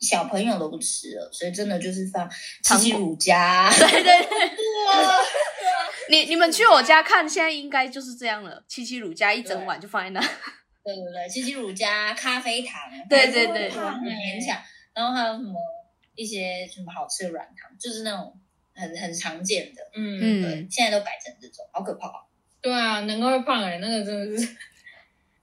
[0.05, 2.29] 小朋友都不吃了，所以真的就是放
[2.63, 4.51] 七七乳加， 对对对。
[6.11, 10.21] 你你们去我家看，现在应该就是这样了，七七乳加一整碗就放在那。
[10.85, 14.61] 对对对，七七乳加咖啡糖，对对对很勉强。
[14.93, 15.55] 然后还有什么
[16.15, 18.39] 一些什么好吃的软糖，就是那种
[18.75, 22.21] 很很常见的，嗯，对嗯，，现在都改成这种，好可怕、哦。
[22.61, 24.47] 对啊，能够会胖哎，那个真的是，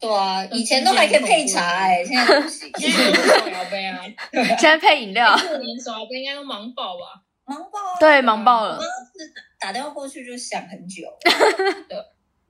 [0.02, 2.72] 对啊，以前都还可以配茶哎、 现在不行。
[2.78, 4.02] 现在都是手摇杯啊，
[4.60, 7.22] 现在配饮料，过年手摇杯应该都忙爆吧？
[7.46, 8.00] 忙爆啊！
[8.00, 8.80] 对，忙爆了
[9.60, 11.04] 打电话过去就想很久，
[11.88, 11.98] 对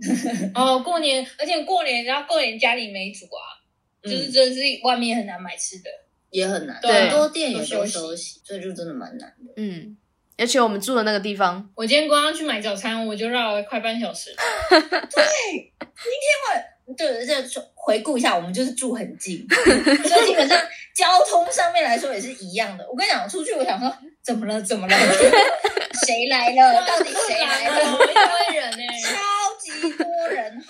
[0.56, 3.60] 哦，过年，而且过年，然后过年家里没煮啊，
[4.02, 5.90] 就是真的是外面很难买吃的。
[6.30, 9.54] 也很难，对很多店也都都休息，所以就真的蛮难的。
[9.58, 9.98] 嗯，
[10.38, 14.34] 而且我们住的那个地方，我今天光要去买早餐，我就绕了快半小时。
[14.70, 15.74] 对，
[16.98, 17.06] 这
[17.76, 20.60] 回顾一下，我们就是住很近， 所以基本上
[20.94, 22.88] 交通上面来说也是一样的。
[22.89, 23.91] 我跟你讲，出去我想说，
[24.22, 24.62] 怎么了？
[24.62, 24.96] 怎么了？
[26.06, 26.86] 谁来了？
[26.86, 27.94] 到底谁来了？
[27.94, 30.63] 一堆人呢、 超级多人，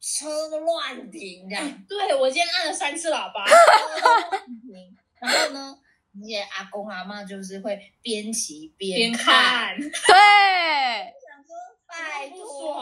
[0.00, 3.44] 车都乱停，这样对我今天按了三次喇叭。
[3.46, 4.96] 车都乱停。
[5.20, 5.76] 然后呢，
[6.20, 11.14] 那些阿公阿妈就是会边骑边边看，看， 对，
[11.94, 12.74] 拜托，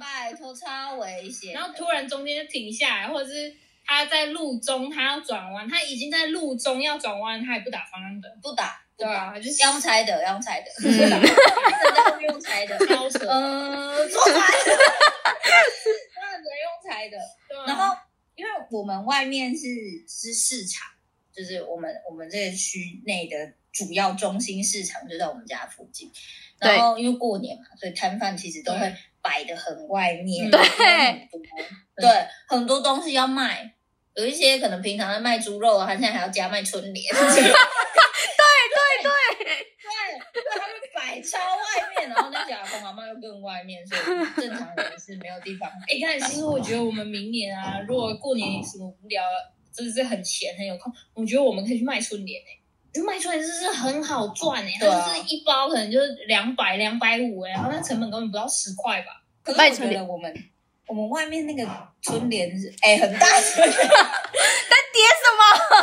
[0.00, 1.52] 拜托，超危险。
[1.52, 3.54] 然后突然中间就停下来，或者是
[3.84, 8.30] 他在路中，他要转弯，他已经在路中要转弯，他也不打方向灯。
[8.42, 12.78] 不打，对打，啊，就是要用猜的，要用猜的， 嗯 真的会用猜的。
[12.86, 13.26] 超扯。
[13.28, 14.76] 呃，做猜的，
[16.14, 17.18] 当然只能用猜的。
[17.66, 17.94] 然后，
[18.34, 19.64] 因为我们外面是
[20.08, 20.88] 是市场，
[21.32, 26.10] 就是我们我们这个区内的主要中心市场就在我们家附近。
[26.58, 30.58] 然后因为过年嘛，所以摊贩其实都会摆的很外面，对。
[30.58, 31.40] 很多。
[31.96, 33.74] 对，很多东西要卖，
[34.14, 37.14] 有一些可能平常在卖猪肉，他现在还要加卖春联。
[37.14, 37.52] 对 对对。
[39.86, 41.62] 对，他们摆超外
[41.94, 44.00] 面，然后那家公阿妈又更外面，所以
[44.40, 45.70] 正常人是没有地方。
[45.86, 49.22] 哎，看，其实我觉得我们明年啊，如果过年什么无聊，
[49.72, 52.65] 真的是很闲很有空，我觉得我们可以去卖春联哎。
[53.02, 59.22] 卖出来就是很好赚哎，它就是一包可能就是两百两百五哎，然后那成本根本不到十块吧。
[59.56, 60.34] 卖春联，我们
[60.88, 61.68] 我们外面那个
[62.02, 65.24] 春联是哎很大， 在叠什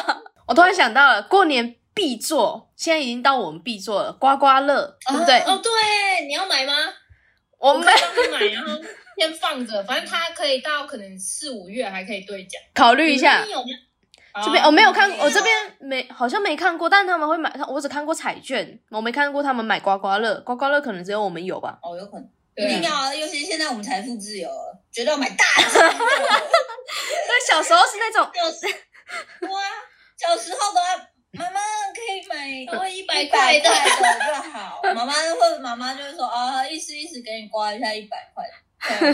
[0.06, 0.24] 么？
[0.48, 5.40] 我突然想到了，过年必做，现在已经到我们必做了刮刮乐，对不对？
[5.42, 6.74] 哦对，你要买吗？
[7.58, 8.78] 我们帮你买，然后
[9.18, 13.46] 先放着，反正它可以到可能四五月还可以兑奖，考虑一下。
[14.44, 20.40] 这边我没有看，我这边没好像没看过，但他们会买，我只看过彩券，我没看过他们买刮刮乐。
[20.42, 21.78] 刮刮乐可能只有我们有吧？
[21.84, 23.14] 哦，有可能，一定要啊！
[23.14, 25.70] 尤其现在我们财富自由了，绝对要买大奖。
[25.94, 28.66] 对，小时候是那种，就是
[29.52, 29.62] 哇，
[30.18, 30.88] 小时候的话，
[31.34, 31.60] 妈妈
[31.94, 34.82] 可以买多一百块的就好。
[34.96, 38.44] 妈妈或者妈妈就会说啊，意思意思给你刮一下一百块。
[38.84, 39.14] 不要，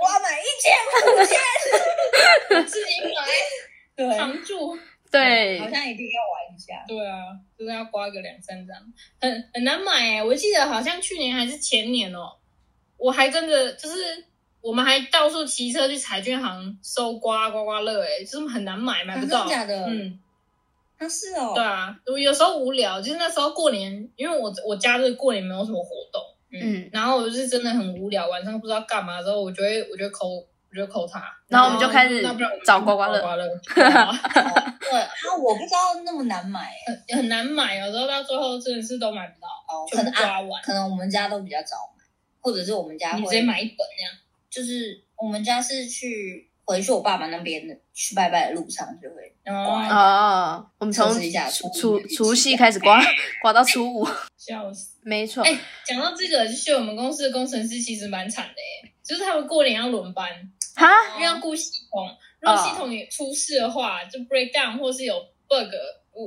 [0.00, 0.74] 我要买一千
[1.12, 1.38] 五千，
[2.66, 3.10] 自己买。
[3.96, 4.76] 常驻
[5.10, 6.84] 对，好像一定要玩一下。
[6.88, 8.76] 对啊，真的要刮个两三张，
[9.20, 10.24] 很很难买哎。
[10.24, 12.32] 我记得好像去年还是前年哦，
[12.96, 14.24] 我还跟着，就是
[14.62, 19.46] 我们还到处骑车去彩券行收刮刮刮乐哎，就是很难买，买不到。
[19.46, 19.84] 假的？
[19.86, 20.18] 嗯，
[20.98, 21.52] 那是哦。
[21.54, 26.22] 对啊，我有时候无聊，就是那时候过年，因为我我家这过年没有什么活动，
[26.52, 30.42] 嗯，然后我就是真的很无聊，晚上不知道干嘛的时候，我就会我就抠。
[30.72, 32.22] 我就扣他，然后我们就开始
[32.64, 33.20] 找刮刮乐。
[33.74, 34.18] 对，啊，
[35.38, 36.72] 我不知道那么难买，
[37.08, 42.02] 很很难买，有时候到最后真的是都买不到，哦，可能刮完，可能我们家都比较早买，
[42.40, 44.12] 或者是我们家直接买一本这样。
[44.50, 49.88] 就是我们家是去回去我爸爸那边的去拜拜的路上就会刮。
[49.88, 51.10] 哦，我们从
[51.70, 52.98] 除除夕开始刮，
[53.40, 54.06] 刮到初五，
[54.36, 55.42] 笑死，没错。
[55.44, 60.28] 哎，讲到这个，就是我们公司的工程师其实蛮惨的哎，就是他们过年要轮班。
[60.74, 62.08] 哈，因为要顾系统，
[62.40, 65.14] 如果系统也出事的话，就 break down 或是有
[65.48, 65.72] bug，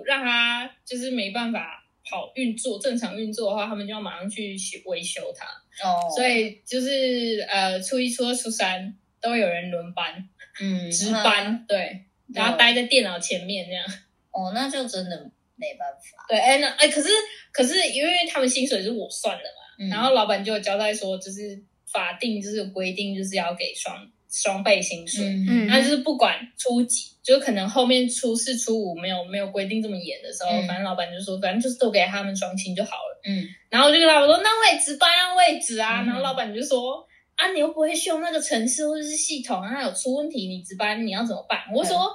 [0.05, 5.45] 让它就是没办法跑运作正常运作的话，他们就要马上去维修它。
[5.87, 10.29] 哦，所以就是呃，初一、初二、初三都有人轮班，
[10.61, 13.83] 嗯，值班，对，然后待在电脑前面这样。
[14.31, 16.25] 哦，那就真的没办法。
[16.29, 17.09] 对，哎，那哎，可是
[17.51, 24.09] 可是因为他们薪水是我算的嘛，然后老板就有交代说，就是法定就是规定就是要给双。
[24.43, 33.47] 双倍薪水，嗯，那就是不管初几，就可能后面初四、初五没有没有规定这么严的时候，反正老板就说，反正就是都给他们双薪就好了，嗯。
[33.69, 36.03] 然后我就跟老板说，那我也值班啊，位置啊。
[36.05, 41.59] 然后老板就说，啊，你又不会修那个程式或者是系统，那有出问题，你值班你要怎么办？
[41.73, 42.11] 我说，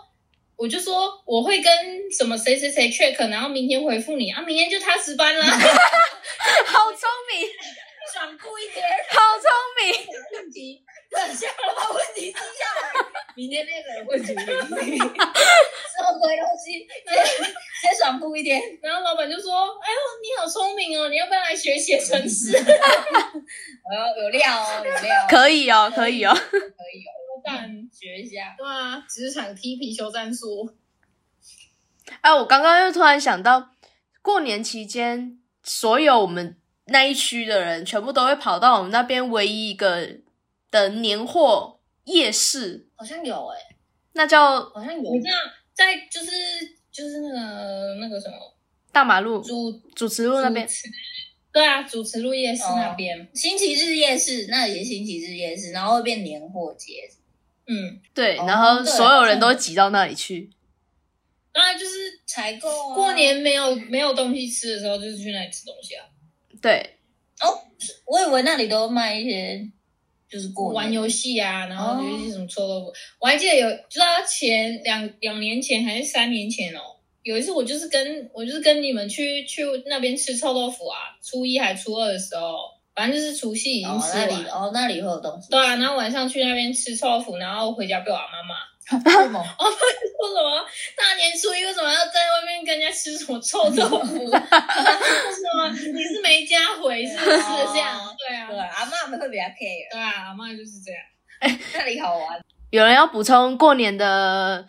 [0.56, 1.72] 我就说我会跟
[2.12, 5.42] 什么谁谁谁 check，然后明天回复你啊，明天就他值班了。
[5.44, 7.48] 好聪明，
[8.12, 9.50] 爽酷一点，好聪
[9.82, 10.40] 明。
[10.40, 10.82] 问题。
[11.10, 12.92] 等一下我把问题记下来，
[13.34, 14.98] 明天那个人会处理。
[14.98, 17.52] 收回东西，先
[17.82, 18.60] 先爽酷一点。
[18.80, 19.52] 然后老板就说
[19.82, 25.26] ：“哎呦，你好聪明哦，你要不要来学写程式？”我要有料哦，有料。
[25.28, 27.10] 可以哦，可以哦，可以哦，
[27.44, 28.54] 当然学一下。
[28.56, 30.70] 对啊，职场踢皮球战术。
[32.20, 33.70] 哎，我刚刚又突然想到，
[34.22, 36.56] 过年期间，所有我们
[36.86, 40.08] 那一区的人，全部都会跑到我们那边唯一一个。
[40.70, 43.76] 的年货夜市好像有哎，
[44.12, 45.12] 那叫好像有。
[45.12, 45.38] 你这样
[45.72, 46.30] 在就是
[46.92, 48.36] 就是那个那个什么
[48.92, 50.68] 大马路主主持路那边，
[51.52, 57.08] 对啊，主持路夜市那边，星期日夜市那也星期日夜市，然后会变年货节。
[57.66, 60.50] 嗯，对，然后所有人都挤到那里去。
[61.52, 66.04] 当然就是采购，过年没有没有东西吃的时候，就是去那里吃东西啊。
[66.60, 66.98] 对，
[67.40, 67.62] 哦，
[68.06, 69.70] 我以为那里都卖一些。
[70.30, 76.80] 就是过玩游戏啊，然后有一些什么臭豆腐，我还记得有，知道前两两年前还是三年前哦，
[77.22, 82.56] 有一次我就是跟我就是跟你们去去那边吃臭豆腐啊，初一还初二的时候，
[82.94, 88.69] 反正就是除夕已经吃完，哦那里会有东西，对啊，然后晚上去那边吃臭豆腐，然后回家被我妈骂。
[88.98, 89.38] 什么？
[89.58, 90.66] 哦，说什么？
[90.96, 94.24] 大年初一为什么要在外面跟人家吃什么臭豆腐？
[94.24, 95.70] 为什么？
[95.70, 97.36] 你是没家回是不是
[97.72, 98.00] 这样？
[98.18, 99.92] 对啊，对阿妈们会比较 care。
[99.92, 101.00] 对啊，阿妈就是这样。
[101.40, 102.40] 哎，那里好玩。
[102.70, 104.66] 有人要补充过年的，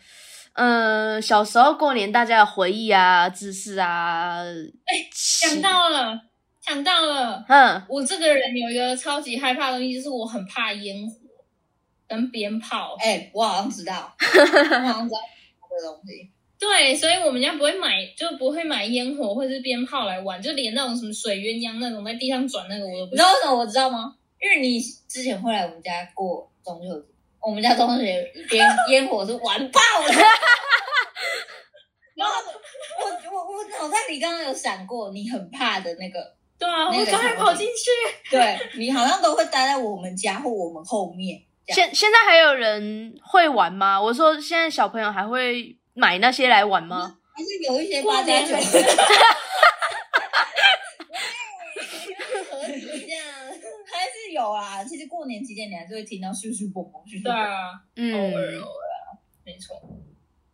[0.54, 4.42] 嗯，小时候过年大家的回忆啊、知识啊。
[4.86, 6.20] 哎，想到了，
[6.66, 11.16] 想到了，嗯，我这个人有一个超级害怕的东西，就是我很怕烟火
[12.12, 12.98] 跟鞭炮。
[13.00, 15.20] 哎、我好像知道， 我好像知道
[15.70, 16.30] 这个东西。
[16.60, 24.14] 对，所以我们家不会买，就不会买烟火或者是鞭炮来玩，就连那种什么水鸳鸯那种在地上转那个我都不你知道为什么我知道吗？
[24.42, 27.08] 因为你之前会来我们家过中秋节，
[27.40, 30.14] 我们家中秋节烟烟火是玩爆的。
[32.14, 32.34] 然后
[33.00, 37.90] 我我我脑袋里刚刚有闪过你很怕的那个，对啊，那个我赶快跑进去。
[38.30, 41.42] 对你好像都会待在我们家或我们后面。
[41.74, 44.02] 现现在还有人会玩吗？
[44.02, 47.18] 我说现在小朋友还会买那些来玩吗？
[47.34, 48.62] 还是有一些过八加九，年还
[52.52, 53.26] 合体这样，
[53.92, 54.84] 还是有啊。
[54.84, 57.24] 其实过年期间你还是会听到咻咻嘣嘣，咻。
[57.24, 59.82] 对啊，嗯，偶尔偶尔啊，没错。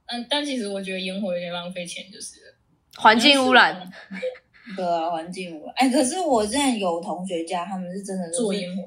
[0.06, 2.54] 嗯，但其实我觉得烟火有点浪费钱，就是了
[2.98, 3.92] 环境污染，
[4.76, 5.74] 对啊，环境污染。
[5.78, 8.84] 哎，可是我之前有同学家，他们是真的是做烟火。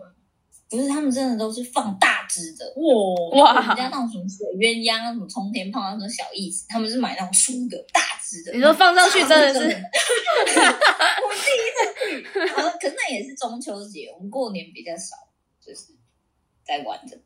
[0.71, 2.73] 不是他们真的都是放大只的。
[2.77, 3.75] 哇，哇！
[3.75, 3.89] 人家！
[3.89, 8.53] 那种什么水鸳鸯、什么冲天炮、那种小意思，他们是买那种粗的大只的。
[8.53, 9.67] 你说放上去真的是， 我
[11.35, 15.17] 第一次去，然后可是那也是中秋节，我们过年比较少，
[15.61, 15.87] 就是
[16.65, 17.23] 在玩这个。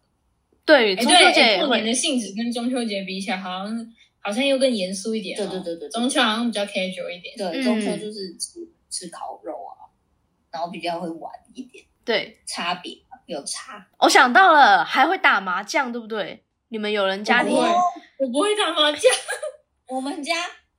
[0.65, 5.45] 对，哎，中秋，节过年，的性质跟中秋节比起来，好像好像又更严肃一点哦。
[5.45, 7.37] 对对对对对中秋好像比较 casual 一点。
[7.37, 9.93] 对，嗯中秋就是吃吃烤肉啊，
[10.51, 12.39] 然后比较会玩一点，对。
[12.47, 12.97] 差别
[13.27, 13.87] 有差。
[13.99, 16.45] 我想到了，还会打麻将，对不对？
[16.69, 17.81] 你们有人家里不会哦
[18.19, 19.03] 我不会打麻将。
[19.89, 20.35] 我们家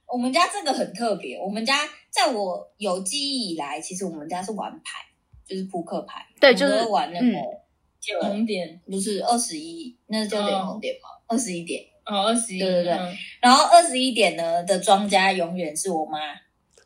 [0.07, 1.79] 我们家这个很特别，我们家
[2.09, 5.05] 在我有记忆以来，其实我们家是玩牌，
[5.47, 11.09] 就是扑克牌，对就是玩那个、红点不是二十一，那是叫点红点吗？
[11.27, 11.83] 二十一点。
[12.05, 16.19] 哦，二十一，对对对嗯然后二十一点呢的庄家永远是我妈，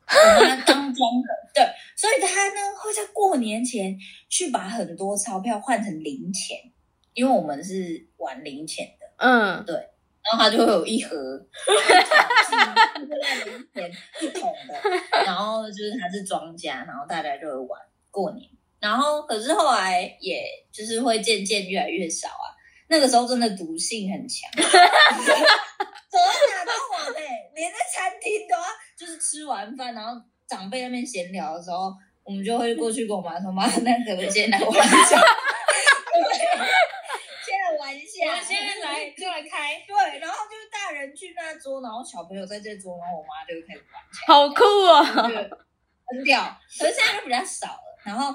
[0.09, 1.63] 我妈当庄的，对，
[1.95, 3.97] 所以他呢会在过年前
[4.27, 6.57] 去把很多钞票换成零钱，
[7.13, 11.15] 因为我们是玩零钱的，嗯，对然后他就会有一盒
[11.47, 13.91] 炒鸡在零钱
[14.21, 17.79] 一桶的，然后就是她是庄家，然后大家就会玩
[18.11, 18.49] 过年，
[18.79, 22.57] 然后可是后来也就是会渐渐越来越少啊。
[22.89, 24.63] 那个时候真的毒性很强，走
[26.17, 28.63] 到哪都玩哎、连在餐厅都要，
[28.97, 35.21] 就是吃完饭，然后长辈那边闲聊的时候，我们就会过去跟我妈说：“妈，那可不可以先来玩一下？
[37.45, 44.01] 先来玩一我下。”们现在来就来开，对，然后就是大人去那桌，然后小朋友在这桌，然后我妈就开始玩。
[44.25, 44.97] 好酷哦！
[44.99, 45.57] 我觉得
[46.07, 46.59] 很屌。
[46.79, 47.99] 可是现在就比较少了。
[48.03, 48.33] 然后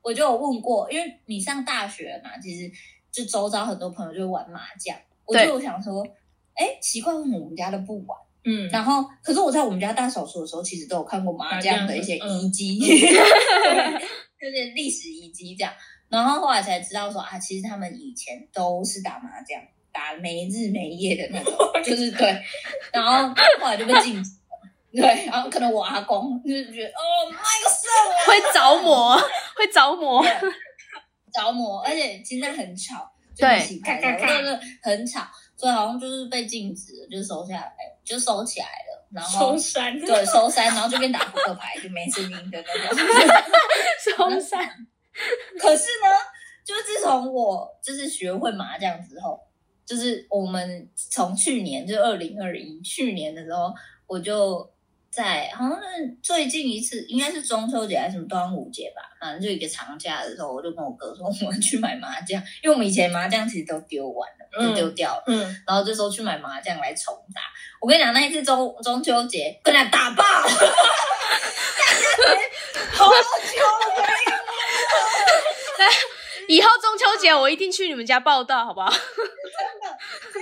[0.00, 2.70] 我就有问过，因为你上大学嘛，其实
[3.12, 4.96] 就周遭很多朋友就会玩麻将，
[5.26, 6.06] 我就想说，
[6.54, 8.18] 哎，奇怪，为什么我们家都不玩？
[8.42, 12.78] 嗯，然后，可是我在我们家大扫除的时候，其实都有看过麻将的一些遗迹，
[14.40, 15.72] 就是历史遗迹这样。
[16.08, 19.60] 然后后来才知道说啊，其实他们以前都是打麻将，
[19.92, 21.54] 打没日没夜的那种，
[21.84, 22.42] 就是对。
[22.92, 23.28] 然后
[23.60, 24.36] 后来就被禁止了。
[24.92, 29.16] 对，然后可能我阿公就是觉得哦，妈有事啊，会着魔，
[29.54, 30.24] 会着魔。
[31.32, 33.48] 着魔，而且现在很吵，对。
[33.56, 35.26] 就是洗牌的，对对，很吵，
[35.56, 37.72] 所以好像就是被禁止了，就收下来，
[38.04, 42.98] 就收起来了，然后收山，对收山，然后就变打扑克牌，就没声音的那种。
[44.16, 44.68] 收山，
[45.58, 46.08] 可是呢，
[46.64, 49.40] 就自从我就是学会麻将之后，
[49.86, 53.72] 就是我们从去年就二零二一去年的时候，
[54.06, 54.70] 我就
[55.10, 65.24] 在好像是最近一次，应该是中秋节还是什么端午节吧，反正就一个长假的时候，我就跟我哥说 我们去买麻将，因为我们以前麻将其实都丢完了，就丢掉了。
[65.26, 67.42] 嗯，然后这时候去买麻将来重打。
[67.80, 70.22] 我跟你讲，那一次中中秋节跟他打爆，
[72.92, 74.00] 好久 了。
[76.50, 78.90] 以后中秋节我一定去你们家报道，好不好？
[78.90, 78.98] 真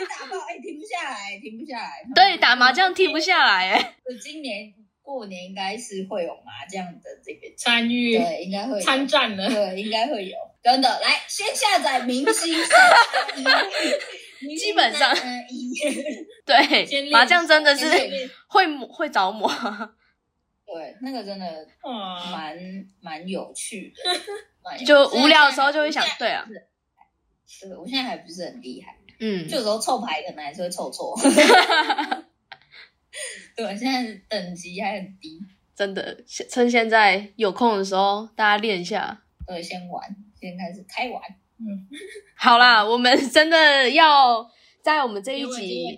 [0.00, 2.02] 的，打爆，哎、停不下来，停不下来。
[2.14, 10.34] 对，打麻将停不下来，哎，今年过年应该是会有麻将的这个，参与对，应该会参战了，对，应该会有。
[10.62, 13.68] 真的，来先下载明星三，
[14.56, 15.14] 基本上，
[16.46, 17.86] 对，麻将真的是
[18.48, 19.46] 会会着魔。
[20.72, 22.56] 对，那个真的哇，蛮
[23.00, 23.92] 蛮有趣
[24.78, 31.18] 的，就无聊的时候就会想对啊，对我现在还不是很厉害，嗯就，有时候凑牌可能还是会凑错。
[33.56, 35.40] 对，现在等级还很低，
[35.74, 39.22] 真的，趁现在有空的时候，大家练一下。
[39.46, 41.22] 对，先玩，先开始开玩。
[41.60, 41.88] 嗯
[42.36, 44.48] 好啦，我们真的要
[44.88, 45.94] 在我们这一集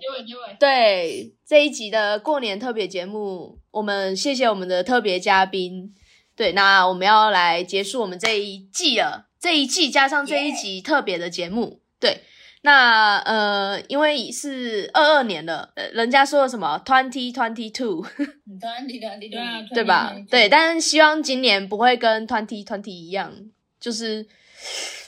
[0.59, 5.95] 对这一集的过年特别节目，我们谢谢我们的特别嘉宾。
[6.35, 12.19] 对，那我们要来结束我们这一季了，这一季加上这一集特别的节目，对。
[12.63, 20.13] 那呃，因为是二二年了，呃，人家说什么 twenty twenty Two，Twenty twenty 对 啊，对吧？
[20.29, 23.33] 对，但是希望今年不会跟 twenty twenty 一样，
[23.79, 24.27] 就是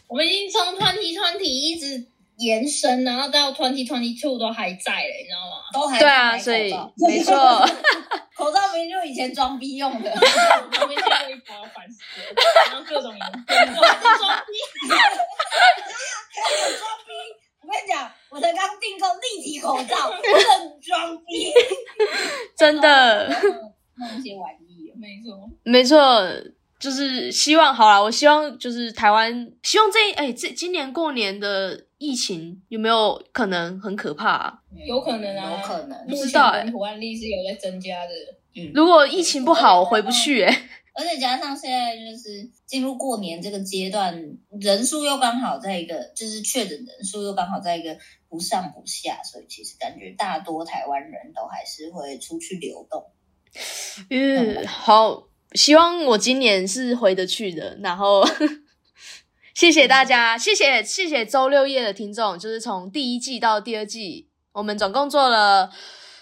[0.08, 2.06] 我们已经从 twenty twenty 一直
[2.38, 5.64] 延伸，然后到 twenty twenty two 都还在嘞，你知道吗？
[5.74, 7.34] 都还对啊，所以没错，
[8.36, 12.36] 口罩明明就以前装逼用的，后面现在一包烦死了，
[12.72, 13.22] 然后各种颜
[13.76, 14.54] 色，装逼，
[14.90, 17.14] 还有装逼。
[17.62, 21.54] 我跟你讲，我才刚订购立体口罩，更装逼，
[22.58, 23.30] 真的
[23.96, 26.22] 弄一些玩意，没错，没错，
[26.78, 34.60] 就是希望好啦，我希望就是台湾，希望这哎这今年过年的疫情有没有可能很可怕、啊？
[34.86, 35.98] 有可能啊，有可能。
[36.08, 38.12] 目前知道欸本土案例是有在增加的，
[38.56, 40.52] 嗯，如果疫情不好，我回不去哎、
[40.94, 44.14] 而且加上现在就是进入过年这个阶段，
[44.60, 47.98] 人数又刚好在一个，就是确诊人数又刚好在一个
[48.28, 53.06] 不上不下，所以其实感觉大多台湾人都还是会出去流动。
[54.10, 57.78] 嗯，好，希望我今年是回得去的。
[57.82, 58.24] 然后，
[59.54, 65.70] 谢谢大家，谢谢谢谢周六夜的听众，就是从第一季到第二季，我们总共做了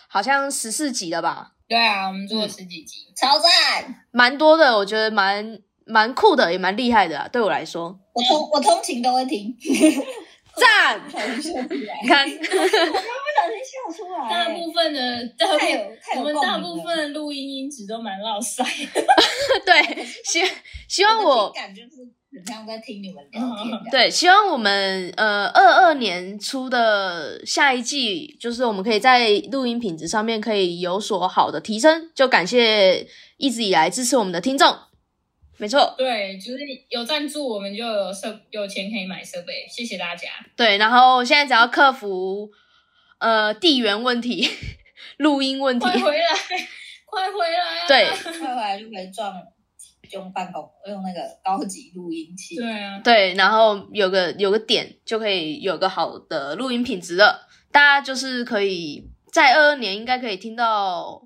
[0.07, 4.05] 好像十四集了吧，对啊，我们做了十几集，超赞！
[4.11, 9.55] 蛮多的，我觉得蛮蛮酷的，也蛮厉害的啊，对我来说，我通我通勤都会听，
[10.55, 11.01] 赞！
[12.01, 18.63] 你看，不小心笑出来，大部分的大部太有太有我们大部分的录音音质都蛮落塞，
[19.65, 20.41] 对，希
[20.87, 23.91] 希望我的听感就是很像在听你们聊天。
[23.91, 34.75] 对，希望我们呃二二年初的下一季，就是我们可以在录音品质上面可以有所好的提升，就感谢一直以来支持我们的听众。
[35.61, 36.59] 没错，对，就是
[36.89, 40.27] 有赞助，我们就有设有钱可以买设备，谢谢大家。
[40.55, 42.49] 对，然后现在只要克服
[43.19, 44.49] 呃地缘问题、
[45.17, 46.25] 录音问题，快回来，
[47.05, 47.87] 快回来啊！
[47.87, 48.09] 对
[48.39, 49.35] 快回来就可以撞
[50.09, 52.55] 用办公用那个高级录音器。
[52.55, 57.47] 对啊，对，然后有个有个点就可以有个好的录音品质了。
[57.71, 61.21] 大家就是可以在二二年应该可以听到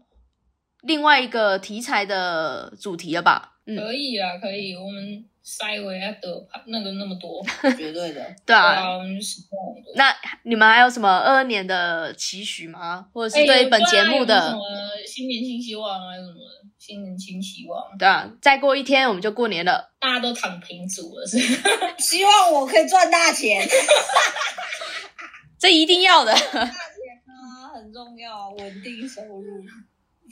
[0.81, 3.53] 另外一个题材的主题了吧？
[3.66, 7.43] 嗯，可以啊，可以，我们塞维亚的那个那么多，
[7.78, 8.36] 绝对的。
[8.45, 8.97] 对啊。
[8.97, 9.93] 我们就使用很多。
[9.95, 10.13] 那
[10.43, 13.07] 你们还有什么二二年的期许吗？
[13.13, 14.39] 或者哎是对本节目有的？
[14.49, 14.61] 什么
[15.07, 16.36] 新年新希望啊，什么
[16.78, 19.91] 新年新希望，对啊，再过一天我们就过年了。
[19.99, 21.39] 大家都躺平族了，是
[21.97, 23.68] 希望我可以赚大钱
[25.57, 26.32] 这一定要的。
[26.34, 26.39] 啊，
[27.74, 29.63] 很重要，稳定收入，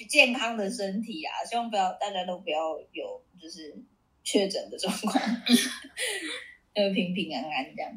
[0.10, 3.76] 健康的身体啊，希望不要大家都不要有就是
[4.24, 5.14] 确诊的状况，
[6.76, 7.92] 就平平安安这样。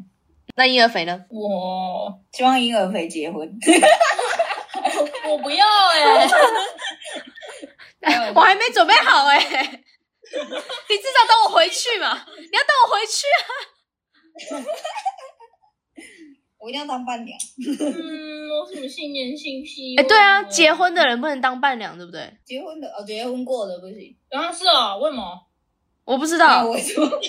[0.56, 1.24] 那婴儿肥呢？
[1.28, 3.48] 我希望婴儿肥结婚，
[5.28, 6.26] 我不要哎、
[8.34, 9.48] 我还没准备好哎、你
[10.96, 12.26] 至少等我回去嘛！
[12.36, 14.64] 你要等我回去啊！
[16.58, 17.38] 我一定要当伴娘。
[17.58, 20.08] 嗯，我什么新年新希哎、望？
[20.08, 22.36] 对啊，结婚的人不能当伴娘，对不对？
[22.44, 24.16] 结婚的哦，结婚过的不行。
[24.28, 25.46] 然后是哦，为什么？
[26.04, 26.72] 我不知道，我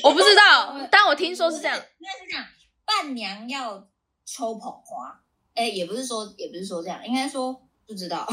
[0.03, 1.75] 我不知道， 但我听说是这样。
[1.75, 2.45] 应该是这样，
[2.85, 3.87] 伴娘要
[4.25, 5.19] 抽捧花。
[5.55, 7.53] 哎，也不是说，也不是说这样，应该说
[7.87, 8.25] 不知道。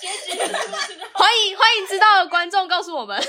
[0.00, 0.78] 结局是不知道。
[1.14, 3.20] 欢迎欢迎知道的观众告诉我们。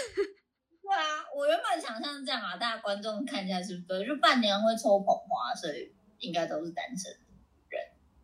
[0.86, 4.05] 对啊，我原本想象是这样啊，大家观众看一下是不是对？
[4.05, 7.11] 就伴娘会抽捧花，所以应该都是单身
[7.69, 7.81] 人。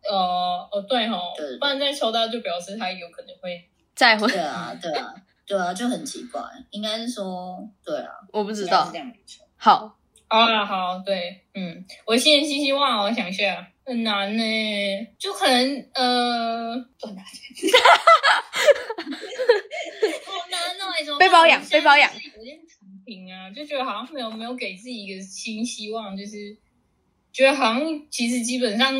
[0.08, 5.12] 哦哦，对哦对，不然再抽到就表示他有可能会再婚对啊，对啊，
[5.44, 6.40] 对啊，就很奇怪。
[6.70, 8.98] 应该是说，对啊，我不知道是这。
[8.98, 9.12] 样。
[9.56, 9.98] 好，
[10.32, 14.42] 啊，好，对，嗯，我新年新希望，我想一下，很难呢，
[15.18, 17.70] 就可能呃，赚大钱，
[20.24, 21.28] 好难哦，哎怎么办？
[21.28, 26.56] 被包养被包养就是有点躺平啊，就觉得好像没有没有给自己一个新希望，就是
[27.30, 28.94] 觉得好像其实基本上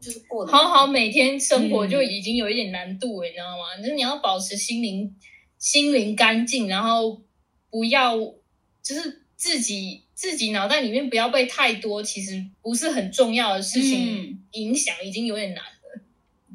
[0.00, 3.76] 就是过得好好每天生活嗯就已经有一点难度了，你知道吗？
[3.78, 5.16] 就是你要保持心灵
[5.58, 7.20] 心灵干净，然后
[7.70, 16.00] 不要就是自己自己脑袋里面不要被太多其实不是很重要的事情嗯影响，已经有点难了。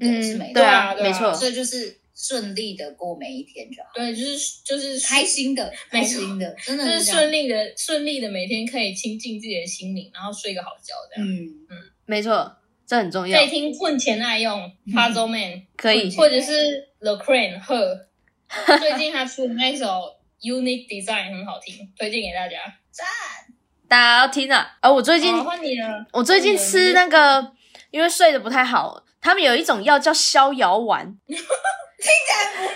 [0.01, 1.33] 嗯是没对错，啊对啊没错。
[1.33, 11.29] 所以就是顺利的过每一天就好，对，就是就是开心的，开心的，真的就是顺利的顺利的每天可以亲近自己的心灵，然后睡个好觉，这样。
[11.29, 12.55] 嗯嗯，没错，
[12.87, 13.49] 这很重要可以。
[13.49, 18.07] 听混前爱用 Puzzle Man， 可以或者是 The Crane 赫
[18.79, 19.85] 最近他出的那首
[20.41, 22.79] 《Unique Design》很好听，推荐给大家。
[22.91, 23.05] 赞，
[23.89, 24.77] 大家要听啊！
[24.81, 25.33] 而我最近
[26.13, 27.51] 我最近吃那个，
[27.89, 31.43] 因为睡得不太好，他们有一种药叫逍遥丸， 听起
[32.31, 32.69] 来不要。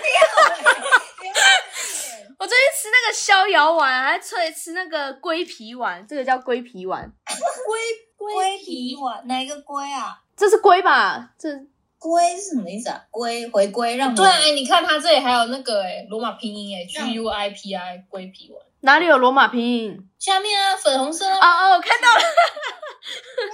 [2.36, 7.80] 我最近吃那个逍遥丸，还吃吃那个龟皮丸，这个叫龟皮丸，龟
[8.16, 10.18] 龟皮丸哪一个龟啊？
[10.36, 11.30] 这是龟吧？
[11.38, 11.48] 这
[11.98, 13.00] 龟是什么意思啊？
[13.10, 20.10] 龟回归让你对，哎，你看它这里还有那个哎罗马拼音哎，G U I P I 龟皮丸，哪里有罗马拼音？
[20.18, 22.22] 下面啊粉红色啊哦哦，我看到了，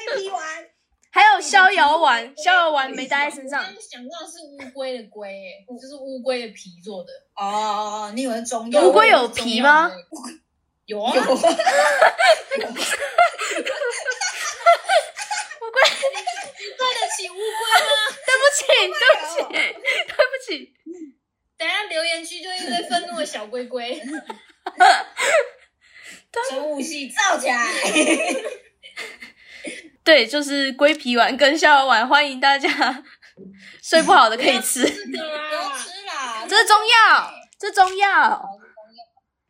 [0.07, 0.43] 龟皮丸。
[1.13, 7.13] 还有逍遥丸，逍遥丸没带在身上想到是乌龟的龟哎，就是乌龟的皮做的。
[7.37, 8.81] 哦哦哦，你以为是中药？
[8.83, 9.93] 乌龟有皮吗？
[10.87, 11.23] 有啊，乌龟。
[16.77, 17.47] 对得起乌龟吗？
[18.27, 18.67] 对不起，
[18.99, 19.35] 对不起，
[20.09, 20.75] 对不起。
[21.57, 24.03] 等下留言区就一堆愤怒的小龟龟。
[26.51, 27.67] 生物系造起来。
[30.03, 33.05] 对，就是龟皮丸跟逍遥丸，欢迎大家
[33.83, 34.85] 睡不好的可以吃。
[34.87, 38.43] 是的不要，吃啦，这是中药，这是中药，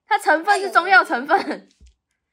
[0.07, 1.69] 它成分是中药成分。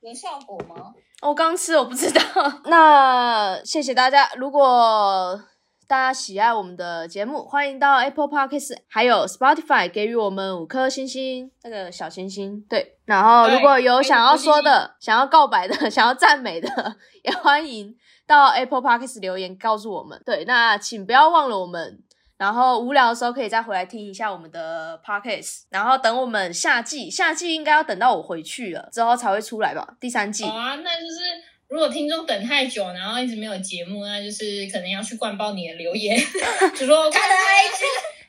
[0.01, 0.93] 有效果吗？
[1.21, 2.21] 我刚吃，我不知道。
[2.65, 5.41] 那谢谢大家，如果
[5.87, 12.59] 大家喜爱我们的节目，欢迎到 Apple Podcast 还有 Spotify 给予我们五颗星星，那个小星星。
[12.69, 16.67] 对，然后如果有想要说的、想要告白的、 想要赞美的，
[17.23, 20.21] 也欢迎到 Apple Podcast 留言告诉我们。
[20.25, 22.03] 对，那请不要忘了我们。
[22.37, 30.43] 然后无聊的时候可以再回来听一下我们的 podcast，然后等我们夏季，夏季应该要等到我回去了之后才会出来吧，第三季。
[30.43, 31.21] 好啊，那就是
[31.69, 36.17] 如果听众等太久，然后一直没有节目，那就是可能要去灌爆你的留言，
[36.75, 37.81] 就说他的 IG，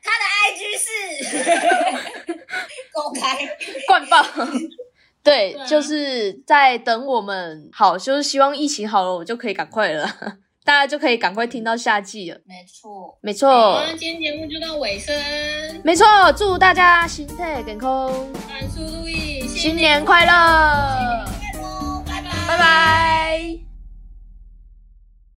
[0.02, 2.34] 他的 IG 是
[2.92, 3.38] 公开。
[3.86, 4.22] 灌爆。
[5.22, 5.66] 对，对啊。
[5.66, 10.08] 就是在等我们好，就是希望疫情好了，我就可以赶快了，
[10.64, 12.38] 大家就可以赶快听到夏季了。
[12.46, 15.14] 没错，没好错，那今天节目就到尾声，
[15.84, 21.24] 没错，祝大家心态健康，万事如意，新年快乐，
[22.48, 23.67] 拜拜。